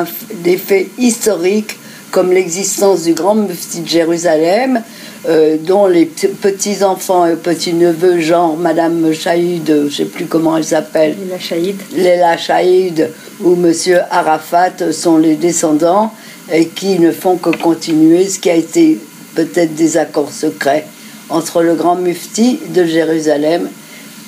des 0.43 0.57
faits 0.57 0.89
historiques 0.99 1.77
comme 2.11 2.33
l'existence 2.33 3.05
du 3.05 3.15
grand 3.15 3.35
mufti 3.35 3.81
de 3.81 3.89
Jérusalem, 3.89 4.83
euh, 5.29 5.57
dont 5.61 5.87
les 5.87 6.07
petits-enfants 6.07 7.27
et 7.27 7.37
petits-neveux, 7.37 8.21
genre 8.21 8.57
Madame 8.57 9.13
Chaïd, 9.13 9.67
je 9.67 9.73
ne 9.85 9.91
sais 9.91 10.05
plus 10.07 10.27
comment 10.27 10.57
elle 10.57 10.65
s'appelle. 10.65 11.15
Léla 11.21 11.39
Chaïd. 11.39 11.77
Léla 11.95 12.37
Chaïd 12.37 13.11
ou 13.43 13.55
Monsieur 13.55 14.01
Arafat 14.11 14.93
sont 14.93 15.19
les 15.19 15.37
descendants 15.37 16.13
et 16.53 16.67
qui 16.67 16.99
ne 16.99 17.13
font 17.13 17.37
que 17.37 17.51
continuer 17.51 18.29
ce 18.29 18.39
qui 18.39 18.51
a 18.51 18.55
été 18.55 18.99
peut-être 19.35 19.75
des 19.75 19.97
accords 19.97 20.33
secrets 20.33 20.87
entre 21.29 21.63
le 21.63 21.75
grand 21.75 21.97
mufti 21.97 22.59
de 22.75 22.85
Jérusalem 22.85 23.69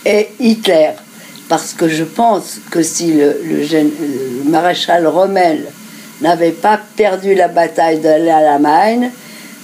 et 0.07 0.29
Hitler. 0.39 0.91
Parce 1.49 1.75
que 1.75 1.89
je 1.89 2.05
pense 2.05 2.61
que 2.71 2.83
si 2.83 3.13
le, 3.13 3.37
maréchal 4.47 5.07
Rommel 5.07 5.67
n'avait 6.21 6.53
pas 6.53 6.81
perdu 6.97 7.35
la 7.35 7.49
bataille 7.49 7.99
de 7.99 8.09
l'Allemagne, 8.09 9.11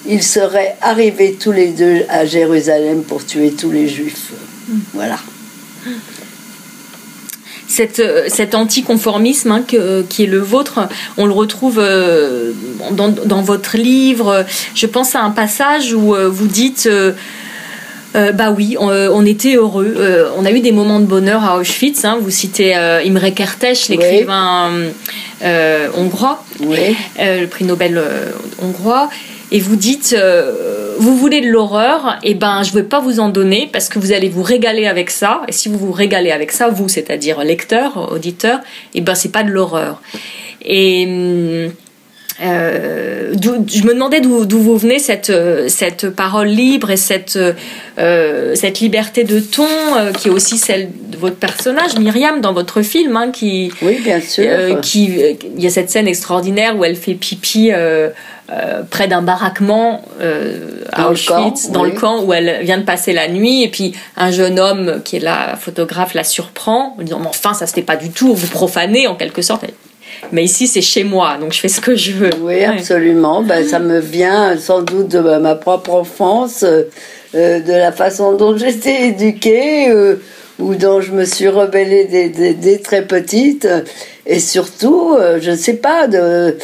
ils 0.07 0.23
seraient 0.23 0.77
arrivés 0.81 1.37
tous 1.41 1.53
les 1.53 1.69
deux 1.69 2.05
à 2.09 2.25
Jérusalem 2.25 3.03
pour 3.03 3.25
tuer 3.25 3.53
tous 3.53 3.71
les 3.71 3.89
juifs. 3.89 4.33
Voilà. 4.93 5.19
Cette, 7.69 8.03
cet 8.29 8.55
anticonformisme 8.55 9.53
hein, 9.53 9.65
qui 9.67 9.77
est 10.23 10.27
le 10.27 10.39
vôtre, 10.39 10.89
on 11.19 11.27
le 11.27 11.33
retrouve 11.33 11.79
euh, 11.79 12.53
dans, 12.93 13.43
votre 13.43 13.77
livre. 13.77 14.47
Je 14.75 14.87
pense 14.87 15.15
à 15.15 15.21
un 15.21 15.31
passage 15.31 15.93
où 15.93 16.15
euh, 16.15 16.29
vous 16.29 16.47
dites 16.47 16.87
euh, 16.87 17.13
bah 18.33 18.51
oui, 18.57 18.77
on, 18.81 19.27
était 19.27 19.57
heureux. 19.57 19.95
on 20.39 20.47
a 20.47 20.51
eu 20.51 20.61
des 20.61 20.73
moments 20.73 20.99
de 20.99 21.05
bonheur 21.05 21.45
à 21.45 21.59
Auschwitz. 21.59 22.05
Hein. 22.05 22.19
Vous 22.21 22.31
citez 22.31 22.75
Imre 22.75 23.29
Kertész, 23.35 23.91
l'écrivain 23.91 24.73
hongrois, 25.95 26.43
le 26.61 27.47
prix 27.47 27.67
Nobel 27.67 28.03
hongrois 28.63 29.11
et 29.51 29.61
vous 29.61 29.77
dites 29.77 30.15
euh, 30.17 30.88
vous 30.99 31.17
voulez 31.17 31.41
de 31.41 31.49
l'horreur 31.49 32.19
et 32.23 32.31
eh 32.31 32.35
ben 32.35 32.63
je 32.63 32.71
ne 32.71 32.77
vais 32.77 32.83
pas 32.83 33.01
vous 33.01 33.21
en 33.21 33.29
donner 33.29 33.69
parce 33.73 33.89
que 33.89 33.99
vous 33.99 34.13
allez 34.13 34.29
vous 34.29 34.43
régaler 34.43 34.87
avec 34.87 35.11
ça 35.11 35.43
et 35.49 35.53
si 35.53 35.69
vous 35.69 35.79
vous 35.79 35.93
régalez 35.93 36.31
avec 36.31 36.53
ça 36.53 36.69
vous 36.69 36.89
c'est-à-dire 36.89 37.43
lecteur 37.45 38.13
auditeur 38.13 38.59
et 38.95 38.99
eh 38.99 39.01
ben 39.01 39.15
c'est 39.15 39.33
pas 39.33 39.43
de 39.43 39.51
l'horreur 39.51 40.03
et 40.63 41.69
euh, 42.41 43.35
je 43.41 43.83
me 43.83 43.95
demandais 43.95 44.21
d'où 44.21 44.59
vous 44.59 44.77
venez 44.77 44.99
cette, 44.99 45.33
cette 45.69 46.11
parole 46.11 46.49
libre 46.49 46.91
et 46.91 46.97
cette, 46.97 47.39
euh, 47.99 48.55
cette 48.55 48.81
liberté 48.81 49.25
de 49.25 49.41
ton 49.41 49.67
euh, 49.97 50.13
qui 50.13 50.29
est 50.29 50.31
aussi 50.31 50.57
celle 50.57 50.91
de 51.09 51.17
votre 51.17 51.37
personnage, 51.37 51.99
Myriam, 51.99 52.41
dans 52.41 52.53
votre 52.53 52.83
film. 52.83 53.17
Hein, 53.17 53.31
qui, 53.33 53.73
oui, 53.83 53.99
bien 54.03 54.21
sûr. 54.21 54.45
Euh, 54.47 54.77
qui, 54.77 55.11
il 55.57 55.63
y 55.63 55.67
a 55.67 55.71
cette 55.71 55.91
scène 55.91 56.07
extraordinaire 56.07 56.77
où 56.79 56.85
elle 56.85 56.97
fait 56.97 57.15
pipi 57.15 57.71
près 58.91 59.09
d'un 59.09 59.23
baraquement 59.23 60.03
à 60.93 61.11
Auschwitz, 61.11 61.71
dans 61.71 61.85
le 61.85 61.91
camp 61.91 62.23
où 62.23 62.33
elle 62.33 62.65
vient 62.65 62.79
de 62.79 62.85
passer 62.85 63.13
la 63.13 63.29
nuit. 63.29 63.63
Et 63.63 63.69
puis 63.69 63.95
un 64.17 64.31
jeune 64.31 64.59
homme 64.59 65.03
qui 65.05 65.17
est 65.17 65.21
là, 65.21 65.57
photographe, 65.57 66.15
la 66.15 66.25
surprend 66.25 66.97
en 66.99 67.03
disant 67.03 67.21
Mais 67.21 67.29
enfin, 67.29 67.55
ça 67.55 67.67
se 67.67 67.75
fait 67.75 67.83
pas 67.83 67.97
du 67.97 68.11
tout, 68.11 68.35
vous 68.35 68.47
profanez 68.49 69.07
en 69.07 69.15
quelque 69.15 69.43
sorte. 69.43 69.65
Mais 70.33 70.45
ici, 70.45 70.67
c'est 70.67 70.83
chez 70.83 71.05
moi, 71.05 71.37
donc 71.41 71.53
je 71.53 71.61
fais 71.61 71.69
ce 71.69 71.81
que 71.81 71.95
je 71.95 72.13
veux. 72.13 72.31
Oui, 72.41 72.65
absolument. 72.65 73.43
Ben, 73.43 73.67
ça 73.67 73.79
me 73.79 73.99
vient 73.99 74.57
sans 74.57 74.83
doute 74.83 75.09
de 75.09 75.21
ma 75.21 75.55
propre 75.55 75.91
enfance, 75.91 76.65
euh, 76.65 76.85
euh, 77.35 77.61
de 77.61 77.73
la 77.73 77.93
façon 77.93 78.35
dont 78.35 78.57
j'étais 78.57 79.09
éduquée, 79.09 79.91
euh, 79.91 80.17
ou 80.59 80.75
dont 80.75 81.01
je 81.01 81.13
me 81.13 81.25
suis 81.25 81.49
rebellée 81.49 82.05
dès, 82.05 82.79
très 82.79 83.03
petite. 83.03 83.69
Et 84.27 84.41
surtout, 84.41 85.17
je 85.41 85.51
ne 85.51 85.57
sais 85.57 85.75
pas, 85.75 86.09
de, 86.09 86.57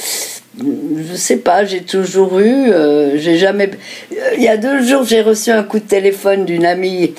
je 0.58 1.16
sais 1.16 1.38
pas, 1.38 1.64
j'ai 1.64 1.82
toujours 1.82 2.38
eu, 2.38 2.70
j'ai 3.16 3.38
jamais. 3.38 3.70
Il 4.36 4.42
y 4.42 4.48
a 4.48 4.56
deux 4.56 4.82
jours, 4.82 5.04
j'ai 5.04 5.20
reçu 5.20 5.50
un 5.50 5.64
coup 5.64 5.78
de 5.78 5.84
téléphone 5.84 6.44
d'une 6.44 6.64
amie 6.64 7.14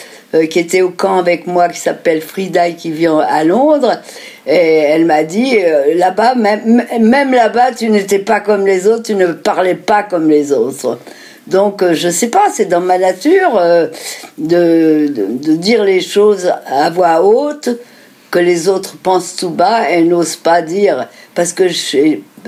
qui 0.49 0.59
était 0.59 0.81
au 0.81 0.89
camp 0.89 1.17
avec 1.17 1.45
moi, 1.45 1.67
qui 1.69 1.79
s'appelle 1.79 2.21
Frida 2.21 2.69
et 2.69 2.75
qui 2.75 2.91
vit 2.91 3.07
à 3.07 3.43
Londres. 3.43 3.99
Et 4.47 4.57
elle 4.57 5.05
m'a 5.05 5.23
dit, 5.23 5.57
euh, 5.57 5.95
là-bas, 5.95 6.35
même, 6.35 6.83
même 6.99 7.33
là-bas, 7.33 7.71
tu 7.71 7.89
n'étais 7.89 8.19
pas 8.19 8.39
comme 8.39 8.65
les 8.65 8.87
autres, 8.87 9.03
tu 9.03 9.15
ne 9.15 9.27
parlais 9.27 9.75
pas 9.75 10.03
comme 10.03 10.29
les 10.29 10.51
autres. 10.51 10.99
Donc, 11.47 11.81
euh, 11.81 11.93
je 11.93 12.09
sais 12.09 12.27
pas, 12.27 12.45
c'est 12.53 12.65
dans 12.65 12.81
ma 12.81 12.99
nature 12.99 13.57
euh, 13.57 13.87
de, 14.37 15.07
de, 15.09 15.53
dire 15.55 15.83
les 15.83 16.01
choses 16.01 16.51
à 16.67 16.89
voix 16.91 17.23
haute 17.23 17.69
que 18.29 18.39
les 18.39 18.67
autres 18.67 18.97
pensent 19.01 19.35
tout 19.35 19.49
bas 19.49 19.89
et 19.89 20.03
n'osent 20.03 20.35
pas 20.35 20.61
dire. 20.61 21.07
Parce 21.33 21.51
que 21.51 21.67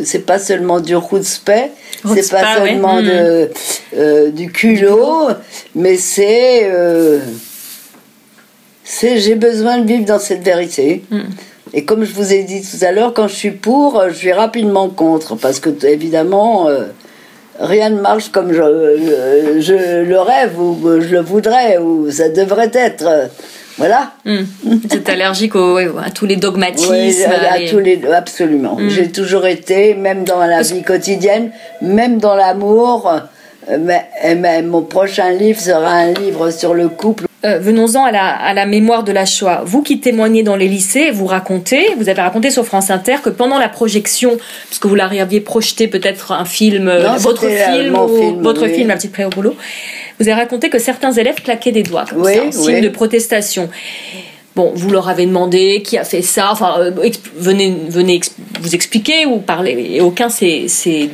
c'est 0.04 0.26
pas 0.26 0.40
seulement 0.40 0.80
du 0.80 0.94
chutzpah, 0.94 1.70
c'est 2.14 2.30
pas 2.32 2.58
seulement 2.58 3.02
de, 3.02 3.50
hmm. 3.96 4.32
du 4.32 4.52
culot, 4.52 5.30
mais 5.76 5.98
c'est. 5.98 6.72
c'est 8.84 9.20
j'ai 9.20 9.36
besoin 9.36 9.80
de 9.80 9.88
vivre 9.88 10.06
dans 10.06 10.20
cette 10.20 10.44
vérité. 10.44 11.04
Hmm. 11.10 11.24
Et 11.74 11.86
comme 11.86 12.04
je 12.04 12.14
vous 12.14 12.34
ai 12.34 12.44
dit 12.44 12.62
tout 12.62 12.84
à 12.86 12.92
l'heure, 12.92 13.14
quand 13.14 13.28
je 13.28 13.36
suis 13.36 13.52
pour, 13.52 14.02
je 14.10 14.14
suis 14.14 14.34
rapidement 14.34 14.90
contre, 14.90 15.36
parce 15.36 15.60
que 15.60 15.70
évidemment, 15.86 16.68
euh, 16.70 16.86
rien 17.60 17.90
ne 17.90 18.00
marche 18.00 18.30
comme 18.30 18.54
je, 18.54 19.60
je, 19.60 20.04
le 20.04 20.20
rêve 20.20 20.60
ou 20.60 20.78
je 21.02 21.10
le 21.10 21.22
voudrais 21.22 21.78
ou 21.78 22.10
ça 22.12 22.30
devrait 22.30 22.72
être. 22.74 23.30
Voilà. 23.78 24.12
Vous 24.26 24.96
êtes 24.96 25.10
allergique 25.10 25.54
à 25.56 26.10
tous 26.10 26.26
les 26.26 26.36
dogmatismes. 26.36 26.92
Oui, 26.92 27.24
à, 27.24 27.70
tous 27.70 27.80
les, 27.80 28.02
absolument. 28.06 28.76
Hmm. 28.76 28.90
J'ai 28.90 29.12
toujours 29.12 29.46
été, 29.46 29.94
même 29.94 30.24
dans 30.24 30.40
la 30.40 30.62
vie 30.62 30.84
quotidienne, 30.84 31.52
même 31.82 32.18
dans 32.18 32.36
l'amour. 32.36 33.12
Euh, 33.70 33.78
mais, 33.80 34.62
mon 34.62 34.82
prochain 34.82 35.32
livre 35.32 35.60
sera 35.60 35.92
un 35.92 36.14
livre 36.14 36.52
sur 36.52 36.74
le 36.74 36.90
couple 36.90 37.28
euh, 37.46 37.60
venons-en 37.60 38.04
à 38.04 38.12
la, 38.12 38.30
à 38.30 38.54
la, 38.56 38.66
mémoire 38.66 39.04
de 39.04 39.12
la 39.12 39.26
Shoah. 39.26 39.62
Vous 39.64 39.84
qui 39.84 40.00
témoignez 40.00 40.42
dans 40.42 40.56
les 40.56 40.68
lycées, 40.68 41.12
vous 41.12 41.28
racontez, 41.28 41.94
vous 41.96 42.10
avez 42.10 42.22
raconté 42.22 42.50
sur 42.50 42.66
France 42.66 42.90
Inter 42.90 43.18
que 43.24 43.30
pendant 43.30 43.60
la 43.60 43.70
projection, 43.70 44.38
parce 44.68 44.80
que 44.80 44.88
vous 44.88 44.96
l'aviez 44.96 45.40
projeté 45.40 45.88
peut-être 45.88 46.32
un 46.32 46.46
film, 46.46 46.88
euh, 46.88 47.16
votre 47.18 47.48
film, 47.48 47.96
ou, 47.96 48.42
votre 48.42 48.66
film, 48.66 48.88
La 48.88 48.96
petite 48.96 49.12
pré 49.12 49.24
au 49.24 49.30
boulot, 49.30 49.56
vous 50.20 50.28
avez 50.28 50.34
raconté 50.34 50.70
que 50.70 50.80
certains 50.80 51.12
élèves 51.12 51.42
claquaient 51.42 51.72
des 51.72 51.84
doigts 51.84 52.06
comme 52.10 52.24
ça, 52.24 52.46
en 52.46 52.52
signe 52.52 52.82
de 52.82 52.90
protestation. 52.90 53.70
Bon, 54.56 54.72
vous 54.74 54.90
leur 54.90 55.08
avez 55.08 55.28
demandé 55.28 55.84
qui 55.86 56.00
a 56.00 56.04
fait 56.04 56.24
ça, 56.24 56.50
enfin, 56.52 56.78
euh, 56.80 56.92
venez, 57.36 57.78
venez 57.90 58.20
vous 58.60 58.74
expliquer 58.74 59.28
ou 59.28 59.38
parler, 59.38 59.92
et 59.92 60.02
aucun 60.02 60.30
s'est 60.30 60.66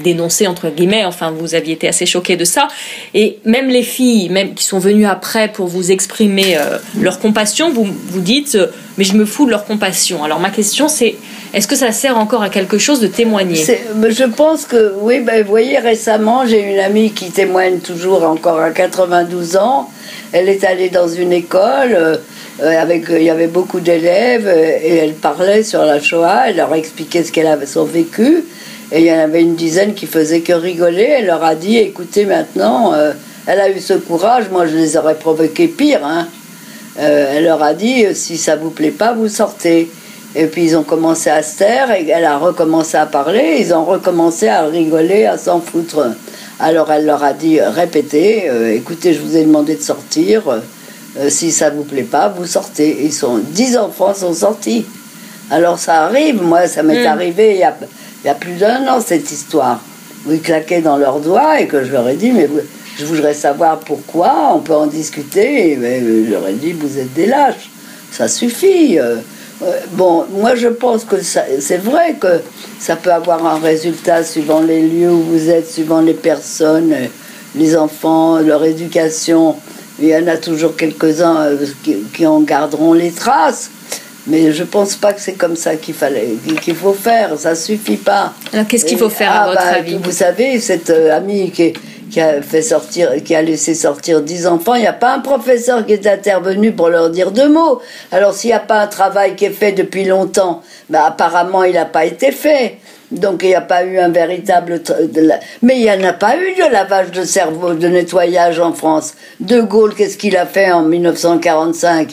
dénoncé, 0.02 0.48
entre 0.48 0.70
guillemets, 0.70 1.04
enfin, 1.04 1.32
vous 1.32 1.54
aviez 1.54 1.74
été 1.74 1.90
assez 1.90 2.06
choqués 2.06 2.38
de 2.38 2.46
ça. 2.46 2.70
Et 3.14 3.40
même 3.44 3.68
les 3.68 3.84
filles, 3.84 4.30
même 4.30 4.54
qui 4.54 4.64
sont 4.64 4.80
venues 4.80 5.06
après 5.06 5.52
pour 5.52 5.68
vous 5.68 5.92
exprimer 5.92 6.56
euh, 6.56 6.78
leur 7.02 7.20
compassion, 7.20 7.70
vous 7.70 7.84
vous 7.84 8.22
dites, 8.22 8.56
euh, 8.56 8.68
mais 8.98 9.04
je 9.04 9.14
me 9.14 9.26
fous 9.26 9.46
de 9.46 9.52
leur 9.52 9.66
compassion. 9.66 10.24
Alors 10.24 10.40
ma 10.40 10.50
question, 10.50 10.88
c'est, 10.88 11.16
est-ce 11.54 11.68
que 11.68 11.76
ça 11.76 11.92
sert 11.92 12.18
encore 12.18 12.42
à 12.42 12.50
quelque 12.50 12.80
chose 12.80 13.00
de 13.00 13.06
témoigner? 13.06 13.56
Je 13.56 14.24
pense 14.24 14.66
que, 14.66 14.94
oui, 15.00 15.20
ben, 15.20 15.44
vous 15.44 15.50
voyez, 15.50 15.78
récemment, 15.78 16.48
j'ai 16.48 16.62
une 16.62 16.80
amie 16.80 17.12
qui 17.12 17.30
témoigne 17.30 17.78
toujours 17.78 18.24
encore 18.24 18.60
à 18.60 18.72
92 18.72 19.58
ans. 19.58 19.88
Elle 20.32 20.50
est 20.50 20.64
allée 20.64 20.90
dans 20.90 21.08
une 21.08 21.32
école 21.32 22.20
euh, 22.62 22.82
avec, 22.82 23.06
il 23.10 23.22
y 23.22 23.30
avait 23.30 23.48
beaucoup 23.48 23.82
d'élèves 23.82 24.48
euh, 24.48 24.78
et 24.82 24.96
elle 24.96 25.14
parlait 25.14 25.62
sur 25.62 25.84
la 25.86 26.00
Shoah, 26.00 26.46
elle 26.48 26.56
leur 26.56 26.74
expliquait 26.74 27.24
ce 27.24 27.32
qu'elle 27.32 27.48
avait 27.48 27.68
son 27.68 27.84
vécu. 27.84 28.46
Et 28.92 29.02
il 29.02 29.06
y 29.06 29.12
en 29.12 29.20
avait 29.20 29.42
une 29.42 29.56
dizaine 29.56 29.94
qui 29.94 30.08
faisaient 30.08 30.42
que 30.42 30.54
rigoler. 30.54 31.08
Elle 31.20 31.28
leur 31.28 31.44
a 31.44 31.54
dit 31.54 31.78
écoutez, 31.78 32.26
maintenant, 32.26 32.94
euh, 32.94 33.12
elle 33.46 33.60
a 33.60 33.70
eu 33.70 33.80
ce 33.80 33.94
courage, 33.94 34.46
moi 34.52 34.66
je 34.66 34.76
les 34.76 34.98
aurais 34.98 35.16
provoqués 35.16 35.68
pire. 35.68 36.04
Hein. 36.04 36.28
elle 36.98 37.44
leur 37.44 37.62
a 37.62 37.74
dit 37.74 38.06
si 38.14 38.38
ça 38.38 38.56
vous 38.56 38.70
plaît 38.70 38.92
pas, 38.92 39.14
vous 39.14 39.28
sortez. 39.28 39.90
Et 40.36 40.48
puis 40.48 40.64
ils 40.64 40.78
ont 40.78 40.84
commencé 40.84 41.30
à 41.30 41.44
se 41.44 41.60
taire 41.60 41.92
et 41.92 42.08
elle 42.10 42.26
a 42.26 42.38
recommencé 42.38 42.98
à 42.98 43.06
parler. 43.06 43.58
Ils 43.60 43.74
ont 43.74 43.86
recommencé 43.86 44.48
à 44.48 44.64
rigoler, 44.66 45.26
à 45.26 45.38
s'en 45.38 45.60
foutre. 45.62 46.16
Alors 46.60 46.92
elle 46.92 47.06
leur 47.06 47.24
a 47.24 47.34
dit 47.34 47.60
répétez 47.62 48.50
écoutez, 48.76 49.14
je 49.14 49.20
vous 49.20 49.38
ai 49.38 49.44
demandé 49.44 49.76
de 49.76 49.82
sortir. 49.82 50.44
Euh, 51.18 51.30
si 51.30 51.52
ça 51.52 51.70
vous 51.70 51.84
plaît 51.84 52.04
pas, 52.04 52.30
vous 52.30 52.48
sortez. 52.48 53.04
Ils 53.04 53.14
sont, 53.14 53.38
dix 53.38 53.78
enfants 53.78 54.14
sont 54.14 54.34
sortis. 54.34 54.86
Alors 55.52 55.78
ça 55.78 56.06
arrive, 56.06 56.42
moi 56.42 56.68
ça 56.68 56.82
m'est 56.82 57.04
hmm. 57.04 57.08
arrivé 57.08 57.52
il 57.52 57.60
y, 57.60 57.64
a, 57.64 57.76
il 58.24 58.28
y 58.28 58.30
a 58.30 58.34
plus 58.34 58.54
d'un 58.54 58.88
an 58.88 59.00
cette 59.00 59.32
histoire, 59.32 59.80
où 60.26 60.32
ils 60.32 60.42
claquaient 60.42 60.82
dans 60.82 60.98
leurs 60.98 61.20
doigts 61.20 61.60
et 61.60 61.68
que 61.68 61.84
je 61.84 61.92
leur 61.92 62.08
ai 62.10 62.16
dit, 62.16 62.32
mais 62.32 62.50
je 62.98 63.06
voudrais 63.06 63.36
savoir 63.36 63.80
pourquoi, 63.80 64.54
on 64.56 64.60
peut 64.60 64.74
en 64.74 64.88
discuter. 64.88 65.74
Et 65.74 66.26
je 66.26 66.32
leur 66.32 66.48
ai 66.48 66.54
dit, 66.54 66.72
vous 66.72 66.98
êtes 66.98 67.14
des 67.14 67.28
lâches, 67.28 67.70
ça 68.12 68.28
suffit. 68.28 68.98
Euh, 68.98 69.18
euh, 69.18 69.18
bon, 69.92 70.26
moi 70.32 70.56
je 70.56 70.68
pense 70.68 71.04
que 71.04 71.18
c'est 71.22 71.78
vrai 71.78 72.16
que 72.20 72.42
ça 72.80 72.96
peut 72.96 73.12
avoir 73.12 73.46
un 73.46 73.60
résultat 73.60 74.24
suivant 74.24 74.62
les 74.62 74.82
lieux 74.82 75.12
où 75.12 75.22
vous 75.22 75.50
êtes, 75.50 75.70
suivant 75.70 76.02
les 76.02 76.14
personnes, 76.14 76.94
les 77.56 77.76
enfants, 77.78 78.40
leur 78.40 78.64
éducation 78.64 79.56
il 80.00 80.08
y 80.08 80.16
en 80.16 80.28
a 80.28 80.38
toujours 80.38 80.76
quelques-uns 80.76 81.38
euh, 81.42 81.66
qui, 81.84 81.98
qui 82.14 82.26
en 82.26 82.42
garderont 82.42 82.94
les 82.94 83.12
traces. 83.12 83.70
Mais 84.26 84.54
je 84.54 84.64
pense 84.64 84.96
pas 84.96 85.12
que 85.12 85.20
c'est 85.20 85.34
comme 85.34 85.58
ça 85.58 85.76
qu'il 85.76 85.94
fallait, 85.94 86.36
qu'il 86.62 86.76
faut 86.76 86.94
faire. 86.94 87.38
Ça 87.38 87.56
suffit 87.56 87.98
pas. 87.98 88.34
Alors 88.54 88.66
qu'est-ce 88.68 88.86
qu'il 88.86 88.98
faut 88.98 89.10
faire 89.10 89.32
à 89.32 89.44
Ah, 89.44 89.48
votre 89.50 89.62
bah, 89.62 89.78
avis? 89.78 89.98
Vous 90.02 90.12
savez, 90.12 90.60
cette 90.62 90.90
euh, 90.90 91.16
amie 91.16 91.52
qui, 91.52 91.74
qui 92.14 92.22
a 92.22 92.44
fait 92.44 92.62
sortir, 92.62 93.12
qui 93.26 93.34
a 93.34 93.42
laissé 93.42 93.74
sortir 93.74 94.22
10 94.22 94.46
enfants, 94.46 94.76
il 94.76 94.82
n'y 94.82 94.88
a 94.88 94.94
pas 94.94 95.16
un 95.16 95.20
professeur 95.20 95.84
qui 95.84 95.94
est 95.94 96.06
intervenu 96.06 96.72
pour 96.72 96.90
leur 96.90 97.10
dire 97.10 97.32
deux 97.32 97.50
mots. 97.50 97.82
Alors 98.12 98.36
s'il 98.36 98.50
n'y 98.50 98.54
a 98.54 98.60
pas 98.60 98.82
un 98.82 98.88
travail 98.88 99.36
qui 99.36 99.46
est 99.46 99.50
fait 99.50 99.72
depuis 99.72 100.06
longtemps, 100.06 100.62
bah, 100.92 101.06
apparemment 101.08 101.64
il 101.64 101.74
n'a 101.74 101.86
pas 101.86 102.06
été 102.06 102.32
fait. 102.32 102.78
Donc 103.10 103.42
il 103.42 103.50
n'y 103.50 103.56
a 103.56 103.62
pas 103.62 103.84
eu 103.84 103.98
un 103.98 104.10
véritable... 104.10 104.82
Mais 105.64 105.78
il 105.78 105.82
n'y 105.82 105.92
en 105.92 106.08
a 106.08 106.14
pas 106.14 106.38
eu 106.38 106.54
de 106.56 106.72
lavage 106.72 107.10
de 107.12 107.24
cerveau, 107.24 107.74
de 107.74 107.88
nettoyage 107.88 108.60
en 108.60 108.74
France. 108.74 109.16
De 109.40 109.62
Gaulle, 109.62 109.96
qu'est-ce 109.96 110.18
qu'il 110.18 110.38
a 110.38 110.46
fait 110.46 110.72
en 110.72 110.84
1945 110.84 112.10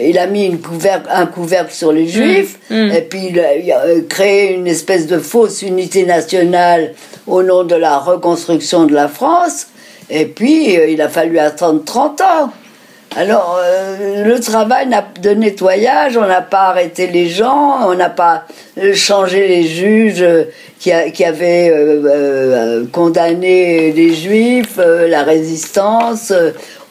il 0.00 0.18
a 0.18 0.26
mis 0.26 0.46
une 0.46 0.60
couvercle, 0.60 1.08
un 1.12 1.26
couvercle 1.26 1.72
sur 1.72 1.92
les 1.92 2.06
juifs, 2.08 2.58
mm. 2.70 2.90
et 2.92 3.02
puis 3.02 3.28
il 3.30 3.40
a, 3.40 3.54
il 3.56 3.72
a, 3.72 3.80
euh, 3.80 4.00
créé 4.08 4.54
une 4.54 4.66
espèce 4.66 5.06
de 5.06 5.18
fausse 5.18 5.62
unité 5.62 6.04
nationale 6.04 6.94
au 7.26 7.42
nom 7.42 7.64
de 7.64 7.74
la 7.74 7.98
reconstruction 7.98 8.84
de 8.84 8.94
la 8.94 9.08
France, 9.08 9.68
et 10.10 10.26
puis 10.26 10.76
euh, 10.78 10.86
il 10.88 11.00
a 11.02 11.08
fallu 11.08 11.38
attendre 11.38 11.82
30 11.84 12.20
ans. 12.20 12.50
Alors, 13.18 13.58
euh, 13.64 14.24
le 14.24 14.38
travail 14.40 14.88
de 15.22 15.30
nettoyage, 15.30 16.18
on 16.18 16.26
n'a 16.26 16.42
pas 16.42 16.64
arrêté 16.64 17.06
les 17.06 17.28
gens, 17.30 17.88
on 17.88 17.94
n'a 17.94 18.10
pas 18.10 18.44
changé 18.92 19.48
les 19.48 19.62
juges 19.62 20.26
qui, 20.78 20.92
a- 20.92 21.08
qui 21.08 21.24
avaient 21.24 21.70
euh, 21.70 22.02
euh, 22.04 22.84
condamné 22.92 23.90
les 23.92 24.12
juifs, 24.12 24.76
la 24.78 25.22
résistance, 25.22 26.30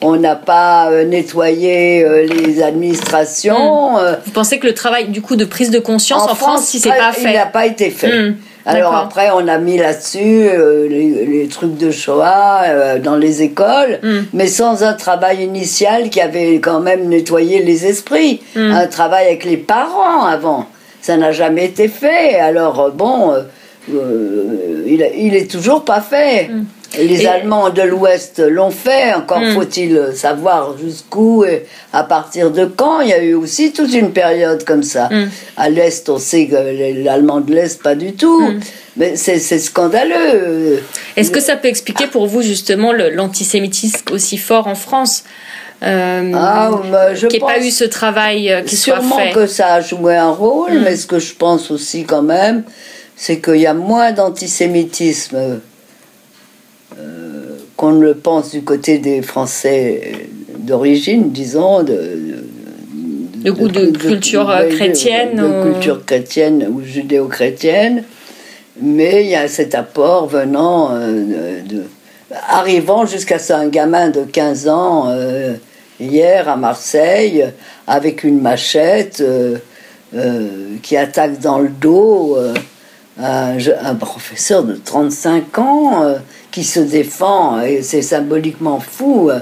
on 0.02 0.16
n'a 0.16 0.36
pas 0.36 0.90
euh, 0.90 1.04
nettoyé 1.04 2.04
euh, 2.04 2.26
les 2.26 2.62
administrations. 2.62 3.98
euh, 3.98 4.14
Vous 4.24 4.30
pensez 4.32 4.58
que 4.58 4.66
le 4.66 4.74
travail 4.74 5.08
du 5.08 5.22
coup 5.22 5.36
de 5.36 5.44
prise 5.44 5.70
de 5.70 5.78
conscience 5.78 6.22
en, 6.30 6.34
France, 6.34 6.66
si 6.66 6.78
c'est 6.78 6.90
pas 6.90 7.12
Il 7.16 7.22
fait 7.22 7.32
n'a 7.34 7.46
pas 7.46 7.66
été 7.66 7.90
fait. 7.90 8.12
Hmm, 8.30 8.36
Alors 8.66 8.94
après, 8.94 9.30
on 9.34 9.46
a 9.48 9.58
mis 9.58 9.78
là-dessus 9.78 10.18
euh, 10.48 10.86
les, 10.88 11.24
les 11.24 11.48
trucs 11.48 11.76
de 11.78 11.90
Shoah 11.90 12.62
euh, 12.66 12.98
dans 12.98 13.16
les 13.16 13.42
écoles, 13.42 13.98
Hmm. 14.02 14.22
mais 14.32 14.48
sans 14.48 14.82
un 14.82 14.92
travail 14.94 15.42
initial 15.44 16.10
qui 16.10 16.20
avait 16.20 16.56
quand 16.56 16.80
même 16.80 17.08
nettoyé 17.08 17.62
les 17.62 17.86
esprits. 17.86 18.42
Hmm. 18.54 18.72
Un 18.72 18.86
travail 18.88 19.26
avec 19.26 19.44
les 19.44 19.56
parents 19.56 20.24
avant. 20.26 20.66
Ça 21.00 21.16
n'a 21.16 21.32
jamais 21.32 21.64
été 21.66 21.86
fait. 21.88 22.34
Alors 22.40 22.90
bon, 22.90 23.32
euh, 23.32 24.82
il, 24.86 25.08
il 25.16 25.34
est 25.36 25.50
toujours 25.50 25.84
pas 25.84 26.00
fait. 26.00 26.50
Les 26.98 27.18
Hmm. 27.18 27.20
Et- 27.20 27.26
Allemands 27.26 27.70
de 27.70 27.82
l'Ouest 27.82 28.38
l'ont 28.38 28.70
fait, 28.70 29.12
encore 29.14 29.40
Mm. 29.40 29.54
faut-il 29.54 30.02
savoir 30.14 30.76
jusqu'où 30.78 31.44
et 31.44 31.66
à 31.92 32.04
partir 32.04 32.50
de 32.50 32.64
quand. 32.64 33.00
Il 33.00 33.08
y 33.08 33.12
a 33.12 33.22
eu 33.22 33.34
aussi 33.34 33.72
toute 33.72 33.92
une 33.92 34.12
période 34.12 34.64
comme 34.64 34.82
ça. 34.82 35.08
Mm. 35.10 35.28
À 35.56 35.68
l'Est, 35.68 36.08
on 36.08 36.18
sait 36.18 36.46
que 36.46 36.56
l'Allemand 37.04 37.40
de 37.40 37.52
l'Est, 37.54 37.82
pas 37.82 37.94
du 37.94 38.14
tout. 38.14 38.40
Mm. 38.40 38.60
Mais 38.98 39.16
c'est 39.16 39.38
scandaleux. 39.58 40.82
Est-ce 41.16 41.30
que 41.30 41.40
ça 41.40 41.56
peut 41.56 41.68
expliquer 41.68 42.06
pour 42.06 42.26
vous 42.28 42.40
justement 42.40 42.92
l'antisémitisme 42.92 44.04
aussi 44.12 44.38
fort 44.38 44.66
en 44.68 44.74
France 44.74 45.24
euh, 45.82 46.32
Ah, 46.34 46.70
bah, 46.90 47.14
je 47.14 47.26
Qu'il 47.26 47.42
n'y 47.42 47.44
ait 47.50 47.54
pas 47.54 47.60
eu 47.62 47.70
ce 47.70 47.84
travail 47.84 48.50
euh, 48.50 48.62
qui 48.62 48.76
soit 48.76 48.94
Sûrement 48.94 49.18
fait. 49.18 49.32
que 49.32 49.46
ça 49.46 49.74
a 49.74 49.80
joué 49.82 50.16
un 50.16 50.30
rôle, 50.30 50.78
mais 50.82 50.96
ce 50.96 51.06
que 51.06 51.18
je 51.18 51.34
pense 51.34 51.70
aussi 51.70 52.04
quand 52.04 52.22
même, 52.22 52.62
c'est 53.16 53.40
qu'il 53.40 53.56
y 53.56 53.66
a 53.66 53.74
moins 53.74 54.12
d'antisémitisme 54.12 55.60
euh, 56.98 57.56
qu'on 57.76 57.92
ne 57.92 58.02
le 58.04 58.14
pense 58.14 58.50
du 58.52 58.62
côté 58.62 58.98
des 58.98 59.22
Français 59.22 60.28
d'origine, 60.58 61.30
disons, 61.30 61.82
de, 61.82 62.44
De 63.44 63.50
goût 63.50 63.68
de 63.68 63.86
culture, 63.96 64.48
euh, 64.50 64.68
de- 64.68 64.74
chrétienne 64.74 65.36
de, 65.36 65.42
ou- 65.44 65.72
culture 65.72 66.04
chrétienne 66.04 66.66
ou 66.72 66.82
judéo-chrétienne, 66.82 68.04
mais 68.80 69.24
il 69.24 69.30
y 69.30 69.34
a 69.36 69.46
cet 69.48 69.74
apport 69.74 70.26
venant 70.26 70.90
euh, 70.92 71.62
de, 71.68 71.76
de- 71.76 71.84
arrivant 72.48 73.06
jusqu'à 73.06 73.38
ça, 73.38 73.58
un 73.58 73.68
gamin 73.68 74.08
de 74.10 74.22
15 74.22 74.68
ans 74.68 75.06
euh, 75.10 75.54
hier 76.00 76.48
à 76.48 76.56
Marseille 76.56 77.44
avec 77.86 78.24
une 78.24 78.40
machette 78.40 79.20
euh, 79.20 79.56
euh, 80.14 80.48
qui 80.82 80.96
attaque 80.96 81.38
dans 81.40 81.58
le 81.58 81.68
dos 81.68 82.36
euh, 83.20 83.22
un, 83.22 83.58
je- 83.58 83.70
un 83.82 83.94
professeur 83.94 84.62
de 84.64 84.74
35 84.74 85.58
ans 85.58 86.02
euh, 86.04 86.14
qui 86.50 86.64
se 86.64 86.80
défend 86.80 87.60
et 87.60 87.82
c'est 87.82 88.02
symboliquement 88.02 88.80
fou 88.80 89.30
euh, 89.30 89.38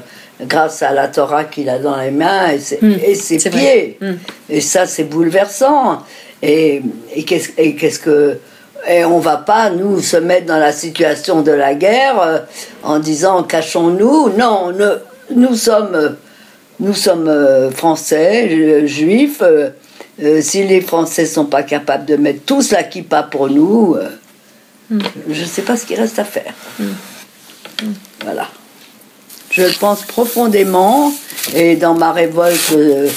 grâce 0.47 0.83
à 0.83 0.93
la 0.93 1.09
Torah 1.09 1.45
qu'il 1.45 1.69
a 1.69 1.79
dans 1.79 1.97
les 1.97 2.11
mains 2.11 2.51
et 2.51 2.59
ses, 2.59 2.79
Mm, 2.83 2.97
et 3.07 3.15
ses 3.15 3.39
c'est 3.39 3.49
vrai. 3.51 3.61
pieds. 3.61 3.99
Mm. 4.01 4.13
Et 4.51 4.61
ça, 4.61 4.87
c'est 4.87 5.05
bouleversant. 5.05 5.99
Et, 6.43 6.83
et 7.15 7.25
qu'est-ce 7.25 7.99
que. 8.01 8.39
Et 8.87 9.03
on 9.05 9.19
va 9.19 9.39
pas, 9.39 9.71
nous, 9.71 10.01
se 10.03 10.19
mettre 10.19 10.45
dans 10.47 10.59
la 10.59 10.73
situation 10.73 11.41
de 11.41 11.53
la 11.53 11.75
guerre 11.75 12.21
euh, 12.21 12.39
en 12.83 12.99
disant 12.99 13.43
cachons-nous. 13.45 14.31
Non, 14.37 14.73
ne- 14.73 14.99
nous 15.35 15.55
sommes, 15.55 16.17
nous 16.81 16.93
sommes 16.93 17.71
français, 17.75 18.87
juifs. 18.87 19.43
Euh, 20.23 20.41
si 20.41 20.65
les 20.65 20.81
Français 20.81 21.27
sont 21.27 21.47
pas 21.47 21.63
capables 21.63 22.05
de 22.05 22.17
mettre 22.17 22.45
tous 22.45 22.71
la 22.71 22.83
kippa 22.83 23.25
pour 23.25 23.49
nous, 23.49 23.97
euh, 23.97 24.09
je 25.29 25.41
ne 25.41 25.47
sais 25.47 25.63
pas 25.63 25.77
ce 25.77 25.87
qu'il 25.87 25.99
reste 25.99 26.19
à 26.19 26.25
faire. 26.25 26.55
Voilà. 28.23 28.49
Je 29.51 29.63
le 29.63 29.73
pense 29.79 30.03
profondément 30.03 31.13
et 31.55 31.77
dans 31.77 31.95
ma 31.95 32.13
révolte 32.13 32.73
euh, 32.73 33.09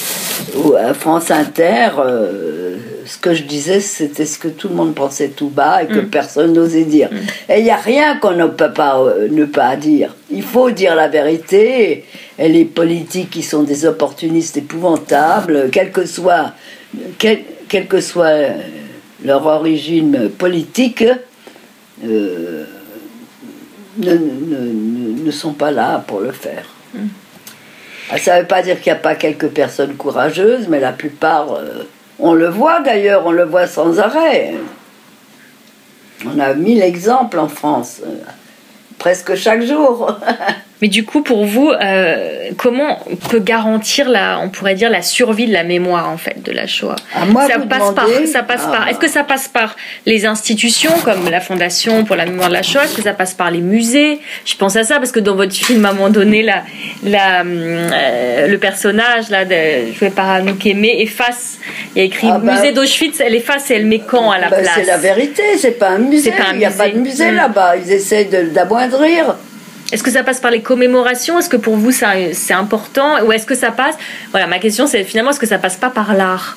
à 0.78 0.94
France 0.94 1.30
Inter, 1.30 1.90
euh, 1.98 2.76
ce 3.06 3.18
que 3.18 3.34
je 3.34 3.42
disais, 3.42 3.80
c'était 3.80 4.26
ce 4.26 4.38
que 4.38 4.48
tout 4.48 4.68
le 4.68 4.74
monde 4.74 4.94
pensait 4.94 5.28
tout 5.28 5.48
bas 5.48 5.82
et 5.82 5.86
que 5.86 6.00
personne 6.00 6.52
n'osait 6.52 6.84
dire. 6.84 7.10
Et 7.48 7.58
il 7.58 7.64
n'y 7.64 7.70
a 7.70 7.76
rien 7.76 8.16
qu'on 8.18 8.32
ne 8.32 8.46
peut 8.46 8.72
pas 8.72 9.02
ne 9.30 9.46
pas 9.46 9.76
dire. 9.76 10.14
Il 10.30 10.42
faut 10.42 10.70
dire 10.70 10.94
la 10.94 11.08
vérité. 11.08 12.04
Et 12.38 12.48
les 12.48 12.64
politiques 12.64 13.30
qui 13.30 13.42
sont 13.42 13.64
des 13.64 13.84
opportunistes 13.84 14.58
épouvantables, 14.58 15.70
quel 15.72 15.90
que 15.90 16.06
soit, 16.06 16.52
quel, 17.18 17.40
quelle 17.68 17.86
que 17.86 18.00
soit 18.00 18.38
leur 19.24 19.46
origine 19.46 20.28
politique, 20.30 21.04
euh, 22.04 22.64
ne, 23.98 24.12
ne- 24.12 24.16
ne- 24.16 25.24
ne 25.24 25.30
sont 25.30 25.52
pas 25.52 25.70
là 25.70 26.04
pour 26.06 26.20
le 26.20 26.30
faire. 26.32 26.64
Ah, 28.10 28.16
Ça 28.18 28.36
ne 28.36 28.40
veut 28.42 28.46
pas 28.46 28.62
dire 28.62 28.80
qu'il 28.80 28.92
n'y 28.92 28.98
a 28.98 29.00
pas 29.02 29.14
quelques 29.16 29.48
personnes 29.48 29.94
courageuses, 29.96 30.68
mais 30.68 30.80
la 30.80 30.92
plupart, 30.92 31.52
euh, 31.54 31.82
on 32.18 32.32
le 32.32 32.48
voit 32.48 32.80
d'ailleurs, 32.80 33.26
on 33.26 33.32
le 33.32 33.44
voit 33.44 33.66
sans 33.66 33.98
arrêt. 33.98 34.54
On 36.24 36.38
a 36.38 36.54
mille 36.54 36.82
exemples 36.82 37.38
en 37.38 37.48
France, 37.48 38.00
euh, 38.04 38.10
presque 38.98 39.34
chaque 39.34 39.62
jour. 39.62 40.16
Mais 40.80 40.88
du 40.88 41.04
coup, 41.04 41.22
pour 41.22 41.44
vous, 41.44 41.70
euh, 41.70 42.50
comment 42.56 43.00
on 43.10 43.16
peut 43.16 43.40
garantir 43.40 44.08
la, 44.08 44.38
on 44.40 44.48
pourrait 44.48 44.76
dire 44.76 44.90
la 44.90 45.02
survie 45.02 45.46
de 45.46 45.52
la 45.52 45.64
mémoire 45.64 46.08
en 46.08 46.16
fait 46.18 46.42
de 46.44 46.52
la 46.52 46.66
Shoah 46.68 46.94
À 47.14 47.24
moi, 47.24 47.46
Ça 47.48 47.58
vous 47.58 47.66
passe 47.66 47.92
par, 47.94 48.06
ça 48.30 48.42
passe 48.44 48.62
Ah, 48.68 48.70
par. 48.70 48.88
Est-ce 48.88 48.98
que 48.98 49.08
ça 49.08 49.24
passe 49.24 49.48
par 49.48 49.74
les 50.06 50.24
institutions 50.24 50.92
comme 51.04 51.28
la 51.28 51.40
Fondation 51.40 52.04
pour 52.04 52.14
la 52.14 52.26
mémoire 52.26 52.48
de 52.48 52.54
la 52.54 52.62
Shoah? 52.62 52.84
Est-ce 52.84 52.94
que 52.94 53.02
ça 53.02 53.12
passe 53.12 53.34
par 53.34 53.50
les 53.50 53.60
musées? 53.60 54.20
Je 54.44 54.54
pense 54.54 54.76
à 54.76 54.84
ça 54.84 54.98
parce 54.98 55.10
que 55.10 55.18
dans 55.20 55.34
votre 55.34 55.52
film, 55.52 55.84
à 55.84 55.90
un 55.90 55.92
moment 55.94 56.10
donné, 56.10 56.42
la, 56.42 56.62
la, 57.04 57.42
euh, 57.42 58.46
le 58.46 58.58
personnage 58.58 59.30
là, 59.30 59.44
de, 59.44 59.92
joué 59.98 60.10
par 60.10 60.30
Anouk 60.30 60.64
Aimé 60.64 60.96
efface. 61.00 61.58
Il 61.94 61.98
y 61.98 62.02
a 62.02 62.04
écrit 62.04 62.28
Ah 62.30 62.38
bah- 62.38 62.52
musée 62.54 62.70
d'Auschwitz. 62.72 63.20
Elle 63.20 63.34
efface 63.34 63.70
et 63.72 63.74
elle 63.74 63.86
met 63.86 63.98
quand 64.00 64.30
à 64.30 64.38
la 64.38 64.48
Ben, 64.48 64.60
place? 64.62 64.74
c'est 64.76 64.84
la 64.86 64.96
vérité, 64.96 65.42
c'est 65.58 65.72
pas 65.78 65.88
un 65.90 65.98
musée. 65.98 66.30
C'est 66.30 66.36
pas 66.36 66.50
un 66.50 66.52
Il 66.52 66.58
n'y 66.58 66.64
a 66.64 66.70
pas 66.70 66.88
de 66.88 66.98
musée. 66.98 67.32
Mm. 67.32 67.36
là-bas. 67.36 67.74
Ils 67.84 67.92
essaient 67.92 68.24
d'amoindrir. 68.26 69.34
Est-ce 69.92 70.02
que 70.02 70.10
ça 70.10 70.22
passe 70.22 70.40
par 70.40 70.50
les 70.50 70.60
commémorations? 70.60 71.38
Est-ce 71.38 71.48
que 71.48 71.56
pour 71.56 71.76
vous 71.76 71.92
c'est 71.92 72.52
important? 72.54 73.22
Ou 73.24 73.32
est-ce 73.32 73.46
que 73.46 73.54
ça 73.54 73.70
passe? 73.70 73.94
Voilà, 74.32 74.46
ma 74.46 74.58
question 74.58 74.86
c'est 74.86 75.04
finalement 75.04 75.30
est-ce 75.30 75.40
que 75.40 75.46
ça 75.46 75.58
passe 75.58 75.76
pas 75.76 75.90
par 75.90 76.14
l'art? 76.14 76.56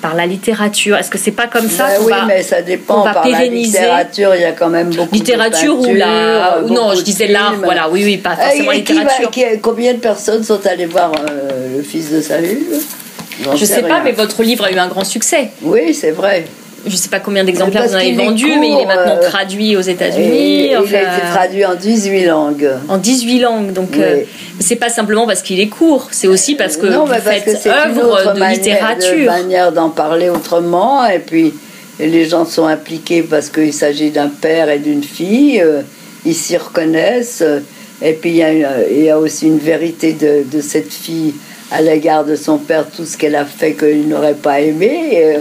Par 0.00 0.14
la 0.16 0.26
littérature? 0.26 0.96
Est-ce 0.96 1.10
que 1.10 1.18
c'est 1.18 1.30
pas 1.32 1.46
comme 1.46 1.68
ça 1.68 1.86
Ben 1.86 1.98
qu'on 1.98 2.04
oui, 2.06 2.12
va- 2.12 2.24
mais 2.26 2.42
ça 2.42 2.60
dépend. 2.62 3.04
va 3.04 3.14
par 3.14 3.22
pérenniser? 3.22 3.78
la 3.78 3.84
littérature, 4.02 4.34
il 4.34 4.40
y 4.42 4.44
a 4.44 4.52
quand 4.52 4.68
même 4.68 4.90
beaucoup 4.94 5.14
Littérature 5.14 5.76
de 5.78 5.88
ou 5.88 5.94
la 5.94 6.58
ou 6.64 6.68
non, 6.72 6.92
je 6.94 7.02
disais 7.02 7.28
l'art, 7.28 7.54
voilà, 7.62 7.88
oui, 7.88 8.02
oui, 8.04 8.16
pas 8.16 8.34
forcément 8.36 8.72
et 8.72 8.82
qui 8.82 8.92
va- 8.94 9.00
littérature. 9.02 9.30
qui- 9.30 9.44
combien 9.60 9.94
de 9.94 9.98
personnes 10.00 10.42
sont 10.42 10.64
allées 10.66 10.86
voir 10.86 11.12
euh, 11.30 11.76
le 11.76 11.82
fils 11.84 12.10
de 12.10 12.20
Saül? 12.20 12.58
Je 13.56 13.64
sais 13.64 13.82
pas, 13.82 14.00
mais 14.04 14.12
votre 14.12 14.42
livre 14.42 14.64
a 14.64 14.72
eu 14.72 14.76
un 14.78 14.88
grand 14.88 15.04
succès. 15.04 15.50
Oui, 15.62 15.94
c'est 15.94 16.10
vrai. 16.12 16.46
Je 16.84 16.96
sais 16.96 17.08
pas 17.08 17.20
combien 17.20 17.44
d'exemplaires 17.44 17.84
vous 17.86 17.94
en 17.94 17.98
avez 17.98 18.12
vendu, 18.12 18.46
mais 18.58 18.68
il 18.70 18.80
est 18.80 18.86
maintenant 18.86 19.16
euh, 19.22 19.28
traduit 19.28 19.76
aux 19.76 19.80
États-Unis. 19.80 20.70
il 20.70 20.76
enfin, 20.76 20.96
a 20.96 21.00
été 21.00 21.22
traduit 21.32 21.64
en 21.64 21.74
18 21.74 22.24
langues. 22.26 22.70
en 22.88 22.98
18 22.98 23.38
langues, 23.40 23.72
donc 23.72 23.90
Oui. 23.92 24.00
euh, 24.02 24.16
c'est 24.58 24.76
pas 24.76 24.88
simplement 24.88 25.26
parce 25.26 25.42
qu'il 25.42 25.60
est 25.60 25.68
court, 25.68 26.08
c'est 26.10 26.26
aussi 26.26 26.54
parce 26.56 26.76
que 26.76 26.86
non, 26.86 27.04
vous 27.04 27.12
parce 27.12 27.22
faites 27.22 27.60
une 27.64 27.70
œuvre 27.70 28.32
de 28.34 28.38
manière, 28.40 28.50
littérature. 28.58 29.26
manière 29.26 29.72
d'en 29.72 29.90
parler 29.90 30.28
autrement. 30.28 31.06
Et 31.06 31.18
puis, 31.20 31.54
les 32.00 32.24
gens 32.24 32.44
sont 32.44 32.66
impliqués 32.66 33.22
parce 33.22 33.48
qu'il 33.48 33.72
s'agit 33.72 34.10
d'un 34.10 34.28
père 34.28 34.68
et 34.68 34.78
d'une 34.78 35.04
fille. 35.04 35.60
euh, 35.60 35.82
ils 36.24 36.34
s'y 36.34 36.56
reconnaissent. 36.56 37.42
euh, 37.42 37.60
Et 38.00 38.14
puis 38.14 38.30
il 38.30 38.36
y, 38.36 38.42
a, 38.42 38.52
une- 38.52 38.66
il 38.90 39.04
y 39.04 39.10
a 39.10 39.18
aussi 39.18 39.46
une 39.46 39.58
vérité 39.58 40.12
de, 40.14 40.42
de 40.50 40.60
cette 40.60 40.92
fille 40.92 41.34
à 41.70 41.80
l'égard 41.80 42.24
de 42.24 42.34
son 42.34 42.58
père, 42.58 42.86
tout 42.90 43.04
ce 43.04 43.16
qu'elle 43.16 43.36
a 43.36 43.44
fait 43.44 43.74
qu'il 43.74 44.08
n'aurait 44.08 44.34
pas 44.34 44.60
aimé, 44.60 45.36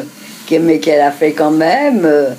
mais 0.60 0.80
qu'elle 0.80 1.02
a 1.02 1.12
fait 1.12 1.32
quand 1.34 1.52
même. 1.52 2.02
euh, 2.06 2.30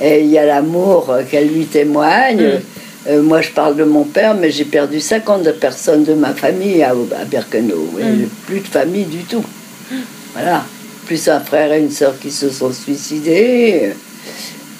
et 0.00 0.20
il 0.20 0.26
y 0.26 0.36
a 0.38 0.44
l'amour 0.44 1.14
qu'elle 1.30 1.48
lui 1.48 1.64
témoigne. 1.64 2.42
Mm. 2.46 2.60
Euh, 3.08 3.22
moi, 3.22 3.40
je 3.40 3.50
parle 3.50 3.76
de 3.76 3.84
mon 3.84 4.04
père, 4.04 4.34
mais 4.34 4.50
j'ai 4.50 4.64
perdu 4.64 5.00
50 5.00 5.50
personnes 5.52 6.04
de 6.04 6.12
ma 6.12 6.34
famille 6.34 6.82
à, 6.82 6.90
à 6.90 7.24
Birkenau. 7.24 7.88
Et 8.00 8.04
Mm. 8.04 8.28
Plus 8.46 8.60
de 8.60 8.66
famille 8.68 9.04
du 9.04 9.22
tout. 9.24 9.44
Voilà. 10.34 10.64
Plus 11.06 11.28
un 11.28 11.40
frère 11.40 11.72
et 11.72 11.78
une 11.78 11.90
sœur 11.90 12.14
qui 12.20 12.30
se 12.30 12.50
sont 12.50 12.72
suicidés. 12.72 13.92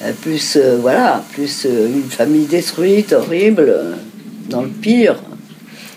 euh, 0.05 0.12
plus, 0.20 0.57
euh, 0.57 0.77
voilà, 0.81 1.22
plus 1.33 1.64
euh, 1.64 1.87
une 1.88 2.11
famille 2.11 2.44
détruite, 2.46 3.12
horrible, 3.14 3.72
dans 4.51 4.61
le 4.62 4.68
pire. 4.68 5.16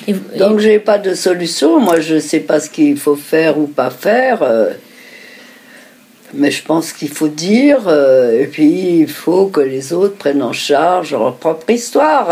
Et- 0.08 0.16
Donc, 0.38 0.60
j'ai 0.60 0.80
pas 0.80 0.98
de 0.98 1.14
solution. 1.14 1.80
Moi, 1.82 2.00
je 2.00 2.20
sais 2.20 2.40
pas 2.40 2.60
ce 2.62 2.70
qu'il 2.70 2.98
faut 2.98 3.18
faire 3.18 3.58
ou 3.60 3.68
pas 3.68 3.90
faire. 3.90 4.42
Euh, 6.34 6.34
mais 6.34 6.52
je 6.52 6.64
pense 6.64 6.94
qu'il 6.94 7.10
faut 7.10 7.28
dire, 7.28 7.88
euh, 7.88 8.42
et 8.42 8.48
puis 8.48 9.00
il 9.00 9.08
faut 9.08 9.48
que 9.48 9.62
les 9.62 9.94
autres 9.94 10.16
prennent 10.16 10.44
en 10.44 10.54
charge 10.54 11.12
leur 11.12 11.36
propre 11.36 11.70
histoire. 11.70 12.28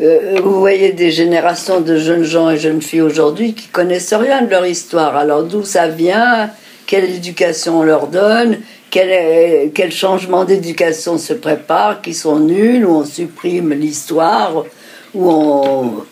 Euh, 0.00 0.36
vous 0.42 0.58
voyez 0.58 0.92
des 0.92 1.10
générations 1.10 1.80
de 1.80 1.96
jeunes 1.96 2.24
gens 2.24 2.50
et 2.50 2.56
jeunes 2.56 2.82
filles 2.82 3.02
aujourd'hui 3.02 3.54
qui 3.54 3.68
connaissent 3.68 4.14
rien 4.14 4.42
de 4.42 4.50
leur 4.50 4.66
histoire. 4.66 5.16
Alors 5.16 5.44
d'où 5.44 5.64
ça 5.64 5.88
vient? 5.88 6.50
Quelle 6.86 7.04
éducation 7.04 7.80
on 7.80 7.82
leur 7.82 8.06
donne? 8.08 8.58
Quel, 8.90 9.70
quel 9.72 9.92
changement 9.92 10.44
d'éducation 10.44 11.16
se 11.18 11.32
prépare? 11.32 12.02
Qui 12.02 12.14
sont 12.14 12.38
nuls 12.38 12.84
Ou 12.84 12.96
on 12.96 13.04
supprime 13.04 13.72
l'histoire? 13.72 14.64
Ou 15.14 15.30
on 15.30 16.04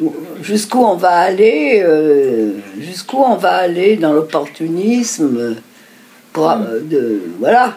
où- 0.00 0.14
jusqu'où 0.42 0.84
on 0.84 0.94
va 0.94 1.10
aller 1.10 1.82
euh, 1.84 2.52
jusqu'où 2.80 3.18
on 3.18 3.36
va 3.36 3.54
aller 3.56 3.96
dans 3.96 4.12
l'opportunisme? 4.12 5.56
Euh, 6.42 6.56
pour, 6.56 6.66
euh, 6.72 6.80
de, 6.82 7.22
voilà. 7.38 7.74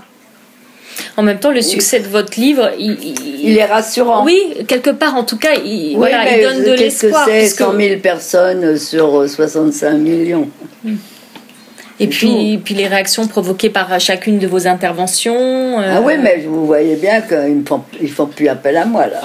En 1.17 1.24
même 1.24 1.39
temps, 1.39 1.52
le 1.52 1.62
succès 1.62 2.00
de 2.00 2.08
votre 2.08 2.39
livre, 2.39 2.71
il, 2.78 2.91
il- 3.02 3.50
il 3.50 3.58
est 3.58 3.65
rassurant. 3.65 4.24
Oui, 4.26 4.39
quelque 4.67 4.89
part, 4.89 5.15
en 5.15 5.24
tout 5.24 5.38
cas, 5.38 5.54
il, 5.56 5.91
Oui, 5.91 5.95
voilà, 5.95 6.30
il 6.32 6.38
mais 6.38 6.43
donne 6.43 6.63
de 6.63 6.76
qu'est-ce 6.78 7.02
que 7.02 7.06
l'espoir. 7.08 7.26
c'est 7.28 7.39
puisque- 7.39 7.58
100 7.60 7.78
000 7.78 8.00
personnes 8.02 8.78
sur 8.78 9.21
euh, 9.21 9.28
65 9.28 9.93
millions? 9.97 10.50
Et 10.86 12.06
c'est 12.06 12.08
puis, 12.08 12.60
puis 12.63 12.74
les 12.74 12.88
réactions 12.88 13.28
provoquées 13.28 13.69
par 13.69 14.00
chacune 14.00 14.39
de 14.39 14.47
vos 14.47 14.67
interventions. 14.67 15.80
euh, 15.80 15.95
ah 15.97 16.02
oui 16.04 16.13
mais 16.21 16.43
vous 16.47 16.65
voyez 16.65 16.95
bien 16.95 17.21
qu'ils 17.21 17.60
ne 17.60 18.08
font, 18.08 18.28
plus 18.28 18.47
appel 18.47 18.76
à 18.78 18.86
moi 18.86 19.06
là 19.08 19.21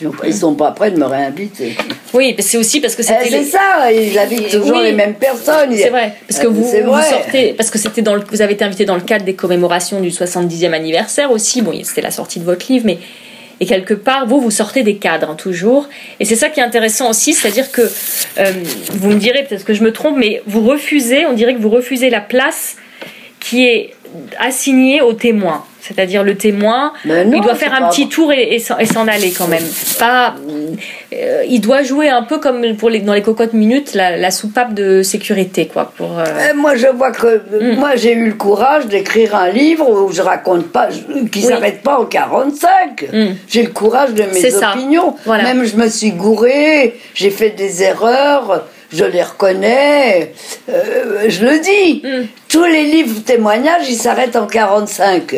ils 0.00 0.04
sont, 0.06 0.12
ils 0.24 0.34
sont 0.34 0.54
pas 0.54 0.70
prêts 0.72 0.90
de 0.90 0.98
me 0.98 1.04
réinviter. 1.06 1.76
Oui, 2.14 2.34
c'est 2.38 2.58
aussi 2.58 2.80
parce 2.80 2.94
que 2.94 3.02
Eh, 3.02 3.04
c'était. 3.04 3.28
c'est 3.30 3.44
ça, 3.44 3.90
ils 3.92 4.18
habitent 4.18 4.50
toujours 4.50 4.76
Oui. 4.78 4.84
les 4.84 4.92
mêmes 4.92 5.14
personnes. 5.14 5.74
C'est 5.76 5.88
vrai, 5.90 6.14
parce 6.28 6.40
que 6.40 6.46
Euh, 6.46 6.50
vous, 6.50 6.62
vous 6.64 6.92
vrai. 6.92 7.08
sortez, 7.08 7.52
parce 7.54 7.70
que 7.70 7.78
c'était 7.78 8.02
dans 8.02 8.14
le, 8.14 8.22
vous 8.30 8.42
avez 8.42 8.54
été 8.54 8.64
invité 8.64 8.84
dans 8.84 8.94
le 8.96 9.00
cadre 9.02 9.24
des 9.24 9.34
commémorations 9.34 10.00
du 10.00 10.10
70e 10.10 10.72
anniversaire 10.72 11.30
aussi. 11.30 11.62
Bon, 11.62 11.72
c'était 11.84 12.02
la 12.02 12.10
sortie 12.10 12.38
de 12.40 12.44
votre 12.44 12.70
livre, 12.70 12.84
mais 12.86 12.98
et 13.60 13.66
quelque 13.66 13.94
part, 13.94 14.26
vous, 14.26 14.40
vous 14.40 14.50
sortez 14.50 14.82
des 14.82 14.96
cadres 14.96 15.30
hein, 15.30 15.36
toujours. 15.36 15.88
Et 16.18 16.24
c'est 16.24 16.34
ça 16.36 16.48
qui 16.48 16.58
est 16.60 16.64
intéressant 16.64 17.08
aussi, 17.10 17.32
c'est-à-dire 17.32 17.70
que 17.70 17.82
euh, 17.82 18.52
vous 18.92 19.10
me 19.10 19.14
direz 19.18 19.44
peut-être 19.44 19.64
que 19.64 19.72
je 19.74 19.82
me 19.84 19.92
trompe, 19.92 20.16
mais 20.18 20.42
vous 20.46 20.66
refusez, 20.66 21.26
on 21.26 21.32
dirait 21.32 21.54
que 21.54 21.60
vous 21.60 21.70
refusez 21.70 22.10
la 22.10 22.20
place 22.20 22.76
qui 23.40 23.64
est 23.66 23.94
assignée 24.38 25.00
au 25.00 25.12
témoin. 25.12 25.64
C'est-à-dire 25.86 26.22
le 26.22 26.36
témoin, 26.36 26.92
non, 27.04 27.24
il 27.34 27.40
doit 27.40 27.56
faire 27.56 27.74
un 27.74 27.88
petit 27.88 28.08
tour 28.08 28.32
et, 28.32 28.54
et 28.54 28.58
s'en 28.60 29.08
aller 29.08 29.32
quand 29.36 29.48
même. 29.48 29.64
Pas, 29.98 30.34
euh, 31.12 31.42
il 31.48 31.60
doit 31.60 31.82
jouer 31.82 32.08
un 32.08 32.22
peu 32.22 32.38
comme 32.38 32.76
pour 32.76 32.88
les, 32.88 33.00
dans 33.00 33.14
les 33.14 33.22
cocottes 33.22 33.52
minutes 33.52 33.94
la, 33.94 34.16
la 34.16 34.30
soupape 34.30 34.74
de 34.74 35.02
sécurité, 35.02 35.66
quoi. 35.66 35.92
Pour, 35.96 36.18
euh, 36.18 36.24
Euh, 36.24 36.54
moi, 36.54 36.76
je 36.76 36.86
vois 36.86 37.10
que 37.10 37.42
Mm. 37.50 37.78
moi, 37.78 37.96
j'ai 37.96 38.12
eu 38.12 38.26
le 38.28 38.34
courage 38.34 38.86
d'écrire 38.86 39.34
un 39.34 39.48
livre 39.50 39.90
où 39.90 40.12
je 40.12 40.22
raconte 40.22 40.68
pas, 40.70 40.88
qui 41.32 41.40
Oui. 41.40 41.42
s'arrête 41.42 41.82
pas 41.82 41.98
en 41.98 42.04
45. 42.04 43.06
Mm. 43.12 43.26
J'ai 43.48 43.62
le 43.64 43.70
courage 43.70 44.14
de 44.14 44.22
mes 44.22 44.54
opinions. 44.54 45.16
Voilà. 45.26 45.42
Même 45.44 45.64
je 45.64 45.76
me 45.76 45.88
suis 45.88 46.12
gourée, 46.12 46.94
j'ai 47.14 47.30
fait 47.30 47.50
des 47.50 47.82
erreurs, 47.82 48.66
je 48.92 49.04
les 49.04 49.22
reconnais, 49.22 50.32
euh, 50.70 51.24
je 51.28 51.44
le 51.44 51.58
dis. 51.58 52.02
Mm. 52.06 52.26
Tous 52.48 52.64
les 52.64 52.84
livres 52.84 53.20
témoignages, 53.24 53.88
ils 53.88 53.96
s'arrêtent 53.96 54.36
en 54.36 54.46
45. 54.46 55.36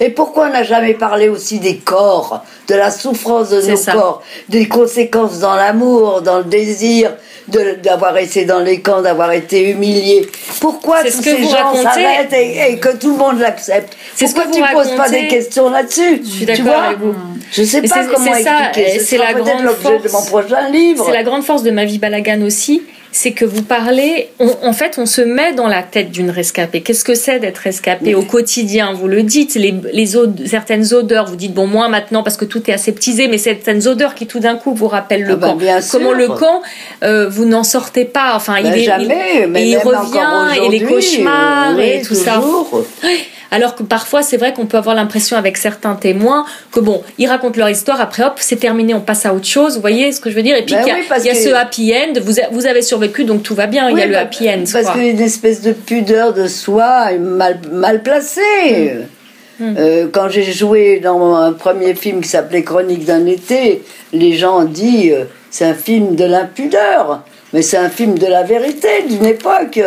Et 0.00 0.10
pourquoi 0.10 0.46
on 0.46 0.50
n'a 0.52 0.62
jamais 0.62 0.94
parlé 0.94 1.28
aussi 1.28 1.58
des 1.58 1.76
corps, 1.76 2.44
de 2.68 2.74
la 2.74 2.90
souffrance 2.90 3.50
de 3.50 3.60
nos 3.62 3.76
ça. 3.76 3.92
corps, 3.92 4.22
des 4.48 4.66
conséquences 4.68 5.38
dans 5.38 5.54
l'amour, 5.54 6.22
dans 6.22 6.38
le 6.38 6.44
désir, 6.44 7.14
d'avoir 7.48 8.16
été 8.18 8.44
dans 8.44 8.60
les 8.60 8.80
camps, 8.80 9.02
d'avoir 9.02 9.32
été 9.32 9.70
humilié? 9.70 10.28
Pourquoi 10.60 11.02
tous 11.02 11.10
ce 11.10 11.16
que 11.18 11.36
ces 11.36 11.42
gens 11.44 11.74
s'arrêtent 11.74 12.32
et, 12.32 12.72
et 12.72 12.78
que 12.78 12.96
tout 12.96 13.12
le 13.12 13.18
monde 13.18 13.38
l'accepte? 13.40 13.96
C'est 14.14 14.26
ce 14.26 14.34
Pourquoi 14.34 14.50
que 14.50 14.56
tu 14.56 14.62
vous 14.62 14.72
poses 14.72 14.96
pas 14.96 15.08
des 15.08 15.28
questions 15.28 15.70
là-dessus? 15.70 16.22
Je 16.24 16.30
suis 16.30 16.46
d'accord 16.46 16.82
avec 16.82 16.98
vous. 16.98 17.14
Je 17.52 17.62
sais 17.62 17.80
Mais 17.80 17.88
pas 17.88 18.04
comment 18.06 18.34
expliquer. 18.34 18.98
c'est 19.00 19.18
la 19.18 19.34
grande 19.34 19.62
l'objet 19.62 19.98
de 19.98 20.02
mon 20.04 20.08
force. 20.08 20.26
prochain 20.26 20.68
livre. 20.68 21.04
C'est 21.04 21.12
la 21.12 21.22
grande 21.22 21.42
force 21.44 21.62
de 21.62 21.70
ma 21.70 21.84
vie 21.84 21.98
Balagan 21.98 22.42
aussi, 22.42 22.82
c'est 23.14 23.32
que 23.32 23.44
vous 23.44 23.62
parlez, 23.62 24.28
on- 24.40 24.56
en 24.62 24.72
fait, 24.72 24.96
on 24.98 25.06
se 25.06 25.20
met 25.20 25.52
dans 25.52 25.68
la 25.68 25.82
tête 25.82 26.10
d'une 26.10 26.30
rescapée. 26.30 26.80
Qu'est-ce 26.80 27.04
que 27.04 27.14
c'est 27.14 27.38
d'être 27.38 27.58
rescapé 27.58 28.14
au 28.14 28.22
quotidien? 28.22 28.92
Vous 28.94 29.06
le 29.06 29.22
dites, 29.22 29.54
les, 29.54 29.74
les 29.92 30.08
certaines 30.46 30.92
odeurs, 30.94 31.26
vous 31.26 31.36
dites, 31.36 31.52
bon, 31.54 31.66
moins 31.66 31.88
maintenant 31.88 32.22
parce 32.22 32.36
que 32.36 32.44
tout 32.46 32.62
est 32.70 32.72
aseptisé, 32.74 33.28
mais 33.28 33.38
certaines 33.38 33.86
odeurs 33.86 34.14
qui 34.14 34.26
tout 34.26 34.40
d'un 34.40 34.56
coup 34.56 34.74
vous 34.74 34.88
rappellent 34.88 35.24
le 35.24 35.34
Ah 35.34 35.36
bah, 35.36 35.46
camp. 35.48 35.56
bien 35.56 35.80
sûr. 35.80 35.92
Comment 35.92 36.12
le 36.12 36.28
camp, 36.28 36.62
euh, 37.04 37.28
vous 37.28 37.44
n'en 37.44 37.64
sortez 37.64 38.04
pas, 38.06 38.32
enfin, 38.34 38.54
Ben, 38.62 38.72
il 38.74 38.80
est. 38.80 38.84
jamais, 38.84 39.42
il, 39.42 39.46
mais 39.48 39.62
et 39.68 39.70
il 39.72 39.76
revient, 39.78 40.64
et 40.64 40.68
les 40.70 40.82
cauchemars, 40.82 41.78
et 41.78 42.02
tout 42.02 42.14
ça. 42.14 42.42
Alors 43.52 43.76
que 43.76 43.82
parfois, 43.82 44.22
c'est 44.22 44.38
vrai 44.38 44.54
qu'on 44.54 44.64
peut 44.64 44.78
avoir 44.78 44.96
l'impression 44.96 45.36
avec 45.36 45.58
certains 45.58 45.94
témoins 45.94 46.46
que 46.72 46.80
bon, 46.80 47.02
ils 47.18 47.28
racontent 47.28 47.58
leur 47.58 47.68
histoire, 47.68 48.00
après 48.00 48.24
hop, 48.24 48.32
c'est 48.38 48.56
terminé, 48.56 48.94
on 48.94 49.00
passe 49.00 49.26
à 49.26 49.34
autre 49.34 49.46
chose. 49.46 49.74
Vous 49.74 49.82
voyez 49.82 50.10
ce 50.10 50.20
que 50.20 50.30
je 50.30 50.34
veux 50.34 50.42
dire? 50.42 50.56
Et 50.56 50.64
puis 50.64 50.74
Ben 50.74 50.82
il 50.84 50.88
y 50.88 50.90
a, 50.90 50.94
oui, 50.94 51.04
parce 51.06 51.22
il 51.22 51.26
y 51.26 51.30
a 51.30 51.34
que- 51.34 51.38
ce 51.38 51.50
happy 51.50 51.94
end. 51.94 52.18
Vous, 52.22 52.32
vous 52.50 52.66
avez 52.66 52.80
survécu, 52.80 53.24
donc 53.24 53.42
tout 53.42 53.54
va 53.54 53.66
bien. 53.66 53.90
il 53.90 53.98
y 53.98 54.02
a 54.02 54.06
le 54.06 54.16
happy 54.16 54.48
end. 54.48 54.64
Parce 54.72 54.90
qu'il 54.90 55.04
y 55.04 55.08
a 55.08 55.10
une 55.10 55.20
espèce 55.20 55.60
de 55.60 55.72
pudeur 55.72 56.32
de 56.32 56.46
soi 56.46 57.12
mal, 57.18 57.60
mal 57.70 58.02
placée. 58.02 58.94
Mm. 59.58 59.74
Euh, 59.78 60.08
quand 60.10 60.30
j'ai 60.30 60.50
joué 60.50 60.98
dans 61.00 61.34
un 61.34 61.52
premier 61.52 61.94
film 61.94 62.22
qui 62.22 62.28
s'appelait 62.30 62.62
Chronique 62.62 63.04
d'un 63.04 63.26
été, 63.26 63.82
les 64.14 64.32
gens 64.32 64.60
ont 64.60 64.64
dit 64.64 65.12
euh, 65.12 65.24
c'est 65.50 65.66
un 65.66 65.74
film 65.74 66.16
de 66.16 66.24
l'impudeur, 66.24 67.22
mais 67.52 67.60
c'est 67.60 67.76
un 67.76 67.90
film 67.90 68.18
de 68.18 68.26
la 68.26 68.44
vérité 68.44 68.88
d'une 69.08 69.26
époque. 69.26 69.78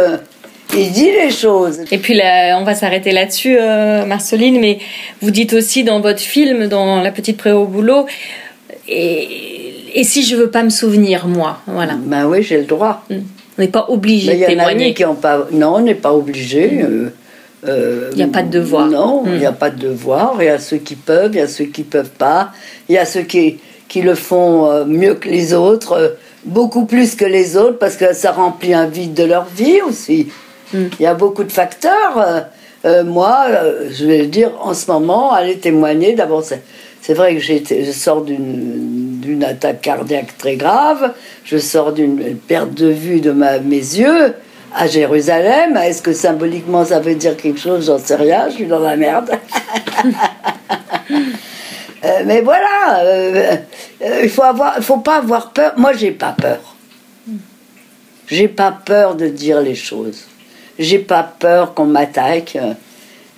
Euh, 0.73 0.78
Il 0.78 0.91
dit 0.91 1.12
les 1.12 1.32
choses. 1.32 1.82
Et 1.91 1.97
puis 1.97 2.13
là, 2.13 2.58
on 2.60 2.63
va 2.63 2.75
s'arrêter 2.75 3.12
là-dessus, 3.12 3.58
euh, 3.60 4.06
Marceline, 4.06 4.60
mais 4.60 4.80
vous 5.21 5.32
dites 5.32 5.54
aussi 5.54 5.84
dans 5.84 5.99
votre 6.01 6.19
film, 6.19 6.67
dans 6.67 7.01
La 7.01 7.12
petite 7.12 7.38
pré 7.38 7.51
au 7.51 7.65
boulot, 7.65 8.06
et, 8.88 9.99
et 9.99 10.04
si 10.04 10.23
je 10.23 10.36
veux 10.36 10.49
pas 10.49 10.63
me 10.63 10.69
souvenir, 10.69 11.28
moi, 11.28 11.60
voilà. 11.67 11.93
Ben 11.97 12.25
oui, 12.28 12.43
j'ai 12.43 12.58
le 12.58 12.65
droit. 12.65 13.04
On 13.10 13.62
n'est 13.62 13.67
pas 13.69 13.86
obligé 13.89 14.34
il 14.34 14.38
de 14.39 14.41
y 14.41 14.43
en 14.43 14.47
a 14.47 14.49
témoigner. 14.49 14.93
qui 14.93 15.06
ont 15.06 15.15
pas. 15.15 15.47
Non, 15.51 15.75
on 15.75 15.80
n'est 15.82 15.95
pas 15.95 16.13
obligé. 16.13 16.82
euh, 16.84 17.10
euh, 17.67 18.10
Il 18.13 18.19
y 18.19 18.23
a 18.23 18.28
pas 18.28 18.43
de 18.43 18.49
devoir. 18.49 18.88
Non, 18.88 19.23
il 19.25 19.32
Mm. 19.34 19.38
n'y 19.39 19.45
a 19.45 19.51
pas 19.54 19.69
de 19.69 19.80
devoir. 19.80 20.36
Il 20.39 20.45
y 20.45 20.49
a 20.49 20.60
ceux 20.60 20.78
qui 20.78 20.95
peuvent, 20.95 21.32
il 21.34 21.38
y 21.38 21.41
a 21.41 21.47
ceux 21.47 21.65
qui 21.65 21.84
peuvent 21.84 22.12
pas. 22.17 22.51
Il 22.89 22.95
y 22.95 22.97
a 22.97 23.06
ceux 23.06 23.21
qui, 23.21 23.58
qui 23.88 24.01
le 24.01 24.13
font 24.15 24.69
euh, 24.69 24.84
mieux 24.86 25.15
que 25.15 25.30
les 25.30 25.54
autres, 25.54 25.93
euh, 25.93 26.10
beaucoup 26.43 26.86
plus 26.86 27.15
que 27.15 27.25
les 27.25 27.56
autres, 27.56 27.80
parce 27.80 27.95
que 27.95 28.13
ça 28.13 28.32
remplit 28.34 28.73
un 28.73 28.88
vide 28.88 29.13
de 29.13 29.23
leur 29.23 29.45
vie 29.45 29.82
aussi. 29.88 30.28
Mm. 30.76 30.86
Il 31.00 31.04
y 31.04 31.08
a 31.08 31.14
beaucoup 31.14 31.44
de 31.44 31.52
facteurs. 31.52 32.18
euh, 32.18 32.42
euh, 32.86 33.04
moi, 33.04 33.46
euh, 33.50 33.90
je 33.92 34.06
vais 34.06 34.20
le 34.20 34.28
dire, 34.28 34.52
en 34.62 34.74
ce 34.74 34.92
moment, 34.92 35.32
aller 35.32 35.58
témoigner. 35.58 36.14
D'abord, 36.14 36.44
c'est, 36.44 36.62
c'est 37.02 37.14
vrai 37.14 37.36
que 37.36 37.42
je 37.42 37.92
sors 37.92 38.22
d'une, 38.22 39.20
d'une 39.20 39.44
attaque 39.44 39.82
cardiaque 39.82 40.38
très 40.38 40.56
grave. 40.56 41.14
Je 41.44 41.58
sors 41.58 41.94
d'une 41.94 42.36
perte 42.36 42.74
de 42.74 42.88
vue 42.88 43.22
de 43.22 43.32
ma, 43.32 43.60
mes 43.60 43.78
yeux 43.78 44.36
à 44.76 44.86
Jérusalem. 44.88 45.78
Est-ce 45.78 46.02
que 46.04 46.14
symboliquement 46.14 46.86
ça 46.86 47.00
veut 47.00 47.16
dire 47.16 47.36
quelque 47.38 47.60
chose? 47.60 47.88
J'en 47.88 47.98
sais 47.98 48.16
rien. 48.16 48.50
Je 48.50 48.56
suis 48.56 48.66
dans 48.68 48.80
la 48.80 48.96
merde. 48.96 49.32
Euh, 52.04 52.22
mais 52.24 52.42
voilà, 52.42 53.00
euh, 53.00 53.56
euh, 54.04 54.20
il 54.22 54.30
faut 54.30 54.44
avoir, 54.44 54.78
faut 54.84 54.98
pas 55.00 55.18
avoir 55.18 55.52
peur. 55.52 55.74
Moi, 55.76 55.94
j'ai 55.94 56.12
pas 56.12 56.36
peur. 56.40 56.60
J'ai 58.28 58.48
pas 58.48 58.72
peur 58.72 59.16
de 59.16 59.28
dire 59.28 59.60
les 59.60 59.74
choses. 59.74 60.26
J'ai 60.78 61.00
pas 61.00 61.24
peur 61.24 61.74
qu'on 61.74 61.86
m'attaque. 61.86 62.58
euh, 62.62 62.74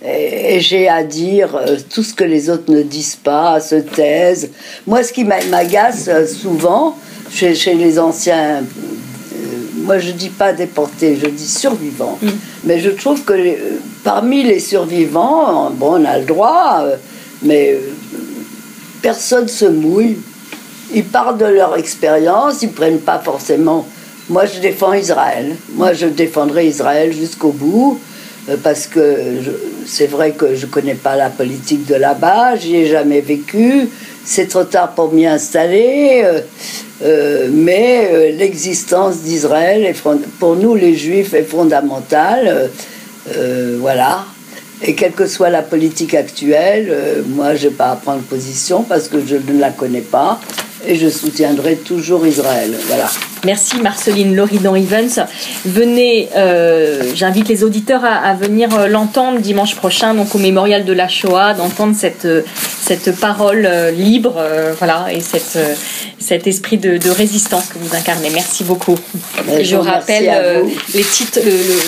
Et, 0.04 0.60
j'ai 0.60 0.88
à 0.88 1.02
dire 1.02 1.56
euh, 1.56 1.76
tout 1.92 2.02
ce 2.04 2.14
que 2.14 2.22
les 2.24 2.50
autres 2.50 2.70
ne 2.72 2.82
disent 2.82 3.16
pas, 3.22 3.60
se 3.60 3.74
taisent. 3.76 4.50
Moi, 4.86 5.02
ce 5.02 5.12
qui 5.12 5.24
m'a- 5.24 5.44
m'agace 5.50 6.06
euh, 6.08 6.24
souvent 6.26 6.96
chez, 7.32 7.54
chez 7.56 7.74
les 7.74 7.98
anciens, 7.98 8.58
euh, 8.62 9.38
moi 9.82 9.98
je 9.98 10.12
dis 10.12 10.28
pas 10.30 10.52
déportés, 10.52 11.18
je 11.20 11.28
dis 11.28 11.48
survivants. 11.48 12.16
Mais 12.64 12.78
je 12.78 12.90
trouve 12.90 13.22
que 13.24 13.32
les- 13.32 13.58
parmi 14.04 14.44
les 14.44 14.60
survivants, 14.60 15.70
bon, 15.70 16.00
on 16.00 16.04
a 16.04 16.18
le 16.18 16.24
droit, 16.26 16.84
mais 17.42 17.78
personne 19.02 19.48
se 19.48 19.64
mouille. 19.66 20.18
ils 20.94 21.04
parlent 21.04 21.36
de 21.38 21.44
leur 21.44 21.76
expérience, 21.76 22.62
ils 22.62 22.70
prennent 22.72 23.00
pas 23.00 23.18
forcément. 23.18 23.84
Moi, 24.28 24.46
je 24.46 24.60
défends 24.60 24.92
Israël. 24.92 25.56
Moi, 25.74 25.92
je 25.92 26.06
défendrai 26.06 26.66
Israël 26.66 27.12
jusqu'au 27.12 27.52
bout. 27.52 28.00
Euh, 28.48 28.56
parce 28.62 28.86
que 28.86 29.16
c'est 29.86 30.06
vrai 30.06 30.32
que 30.32 30.54
je 30.54 30.66
ne 30.66 30.70
connais 30.70 30.94
pas 30.94 31.16
la 31.16 31.28
politique 31.28 31.86
de 31.86 31.94
là-bas, 31.94 32.56
j'y 32.56 32.76
ai 32.76 32.86
jamais 32.86 33.20
vécu, 33.20 33.88
c'est 34.24 34.48
trop 34.48 34.64
tard 34.64 34.92
pour 34.92 35.12
m'y 35.12 35.26
installer, 35.26 36.22
euh, 36.24 36.40
euh, 37.02 37.48
mais 37.52 38.32
l'existence 38.32 39.18
d'Israël, 39.18 39.94
pour 40.38 40.56
nous 40.56 40.74
les 40.74 40.94
juifs, 40.94 41.34
est 41.34 41.44
fondamentale. 41.44 42.70
voilà. 43.80 44.24
Et 44.80 44.94
quelle 44.94 45.12
que 45.12 45.26
soit 45.26 45.50
la 45.50 45.62
politique 45.62 46.14
actuelle, 46.14 47.24
moi 47.34 47.56
je 47.56 47.66
n'ai 47.66 47.74
pas 47.74 47.90
à 47.90 47.96
prendre 47.96 48.22
position 48.22 48.84
parce 48.84 49.08
que 49.08 49.18
je 49.26 49.34
ne 49.34 49.58
la 49.58 49.70
connais 49.70 50.02
pas 50.02 50.38
et 50.86 50.94
je 50.94 51.08
soutiendrai 51.08 51.76
toujours 51.76 52.24
Israël. 52.26 52.74
Voilà. 52.86 53.10
Merci 53.44 53.76
Marceline 53.78 54.34
Loridan 54.34 54.74
Evans. 54.74 55.26
Venez, 55.64 56.28
euh, 56.36 57.12
j'invite 57.14 57.48
les 57.48 57.62
auditeurs 57.62 58.04
à, 58.04 58.34
venir 58.34 58.74
euh, 58.74 58.88
l'entendre 58.88 59.38
dimanche 59.38 59.76
prochain, 59.76 60.14
donc 60.14 60.34
au 60.34 60.38
mémorial 60.38 60.84
de 60.84 60.92
la 60.92 61.08
Shoah, 61.08 61.54
d'entendre 61.54 61.94
cette, 61.96 62.24
euh, 62.24 62.42
cette 62.80 63.18
parole 63.20 63.68
libre, 63.96 64.42
voilà, 64.78 65.06
et 65.12 65.20
cette, 65.20 65.58
cet 66.18 66.46
esprit 66.46 66.78
de, 66.78 67.10
résistance 67.10 67.66
que 67.66 67.78
vous 67.78 67.94
incarnez. 67.94 68.30
Merci 68.30 68.64
beaucoup. 68.64 68.96
je 69.60 69.76
rappelle 69.76 70.64
les 70.94 71.02
titres, 71.02 71.40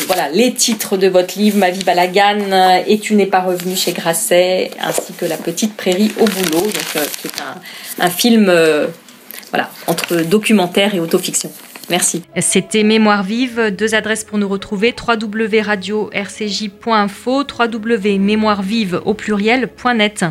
voilà, 0.06 0.28
les 0.32 0.52
titres 0.52 0.96
de 0.96 1.08
votre 1.08 1.38
livre, 1.38 1.58
Ma 1.58 1.70
vie 1.70 1.84
Balagan 1.84 2.82
et 2.86 2.98
Tu 2.98 3.14
n'es 3.14 3.26
pas 3.26 3.40
revenu 3.40 3.76
chez 3.76 3.92
Grasset, 3.92 4.70
ainsi 4.80 5.12
que 5.18 5.26
La 5.26 5.36
petite 5.36 5.76
prairie 5.76 6.12
au 6.20 6.24
boulot, 6.24 6.62
donc 6.62 7.04
qui 7.20 7.28
est 7.28 7.40
un, 7.40 8.04
un 8.04 8.10
film 8.10 8.52
voilà, 9.50 9.70
entre 9.86 10.22
documentaire 10.22 10.94
et 10.94 11.00
autofiction. 11.00 11.50
Merci. 11.90 12.22
C'était 12.38 12.84
Mémoire 12.84 13.24
vive, 13.24 13.74
deux 13.76 13.94
adresses 13.94 14.24
pour 14.24 14.38
nous 14.38 14.48
retrouver 14.48 14.94
www.radio-rcj.info, 14.96 17.44
www.mémoirevive 17.58 19.02
au 19.04 19.12
pluriel.net. 19.14 20.24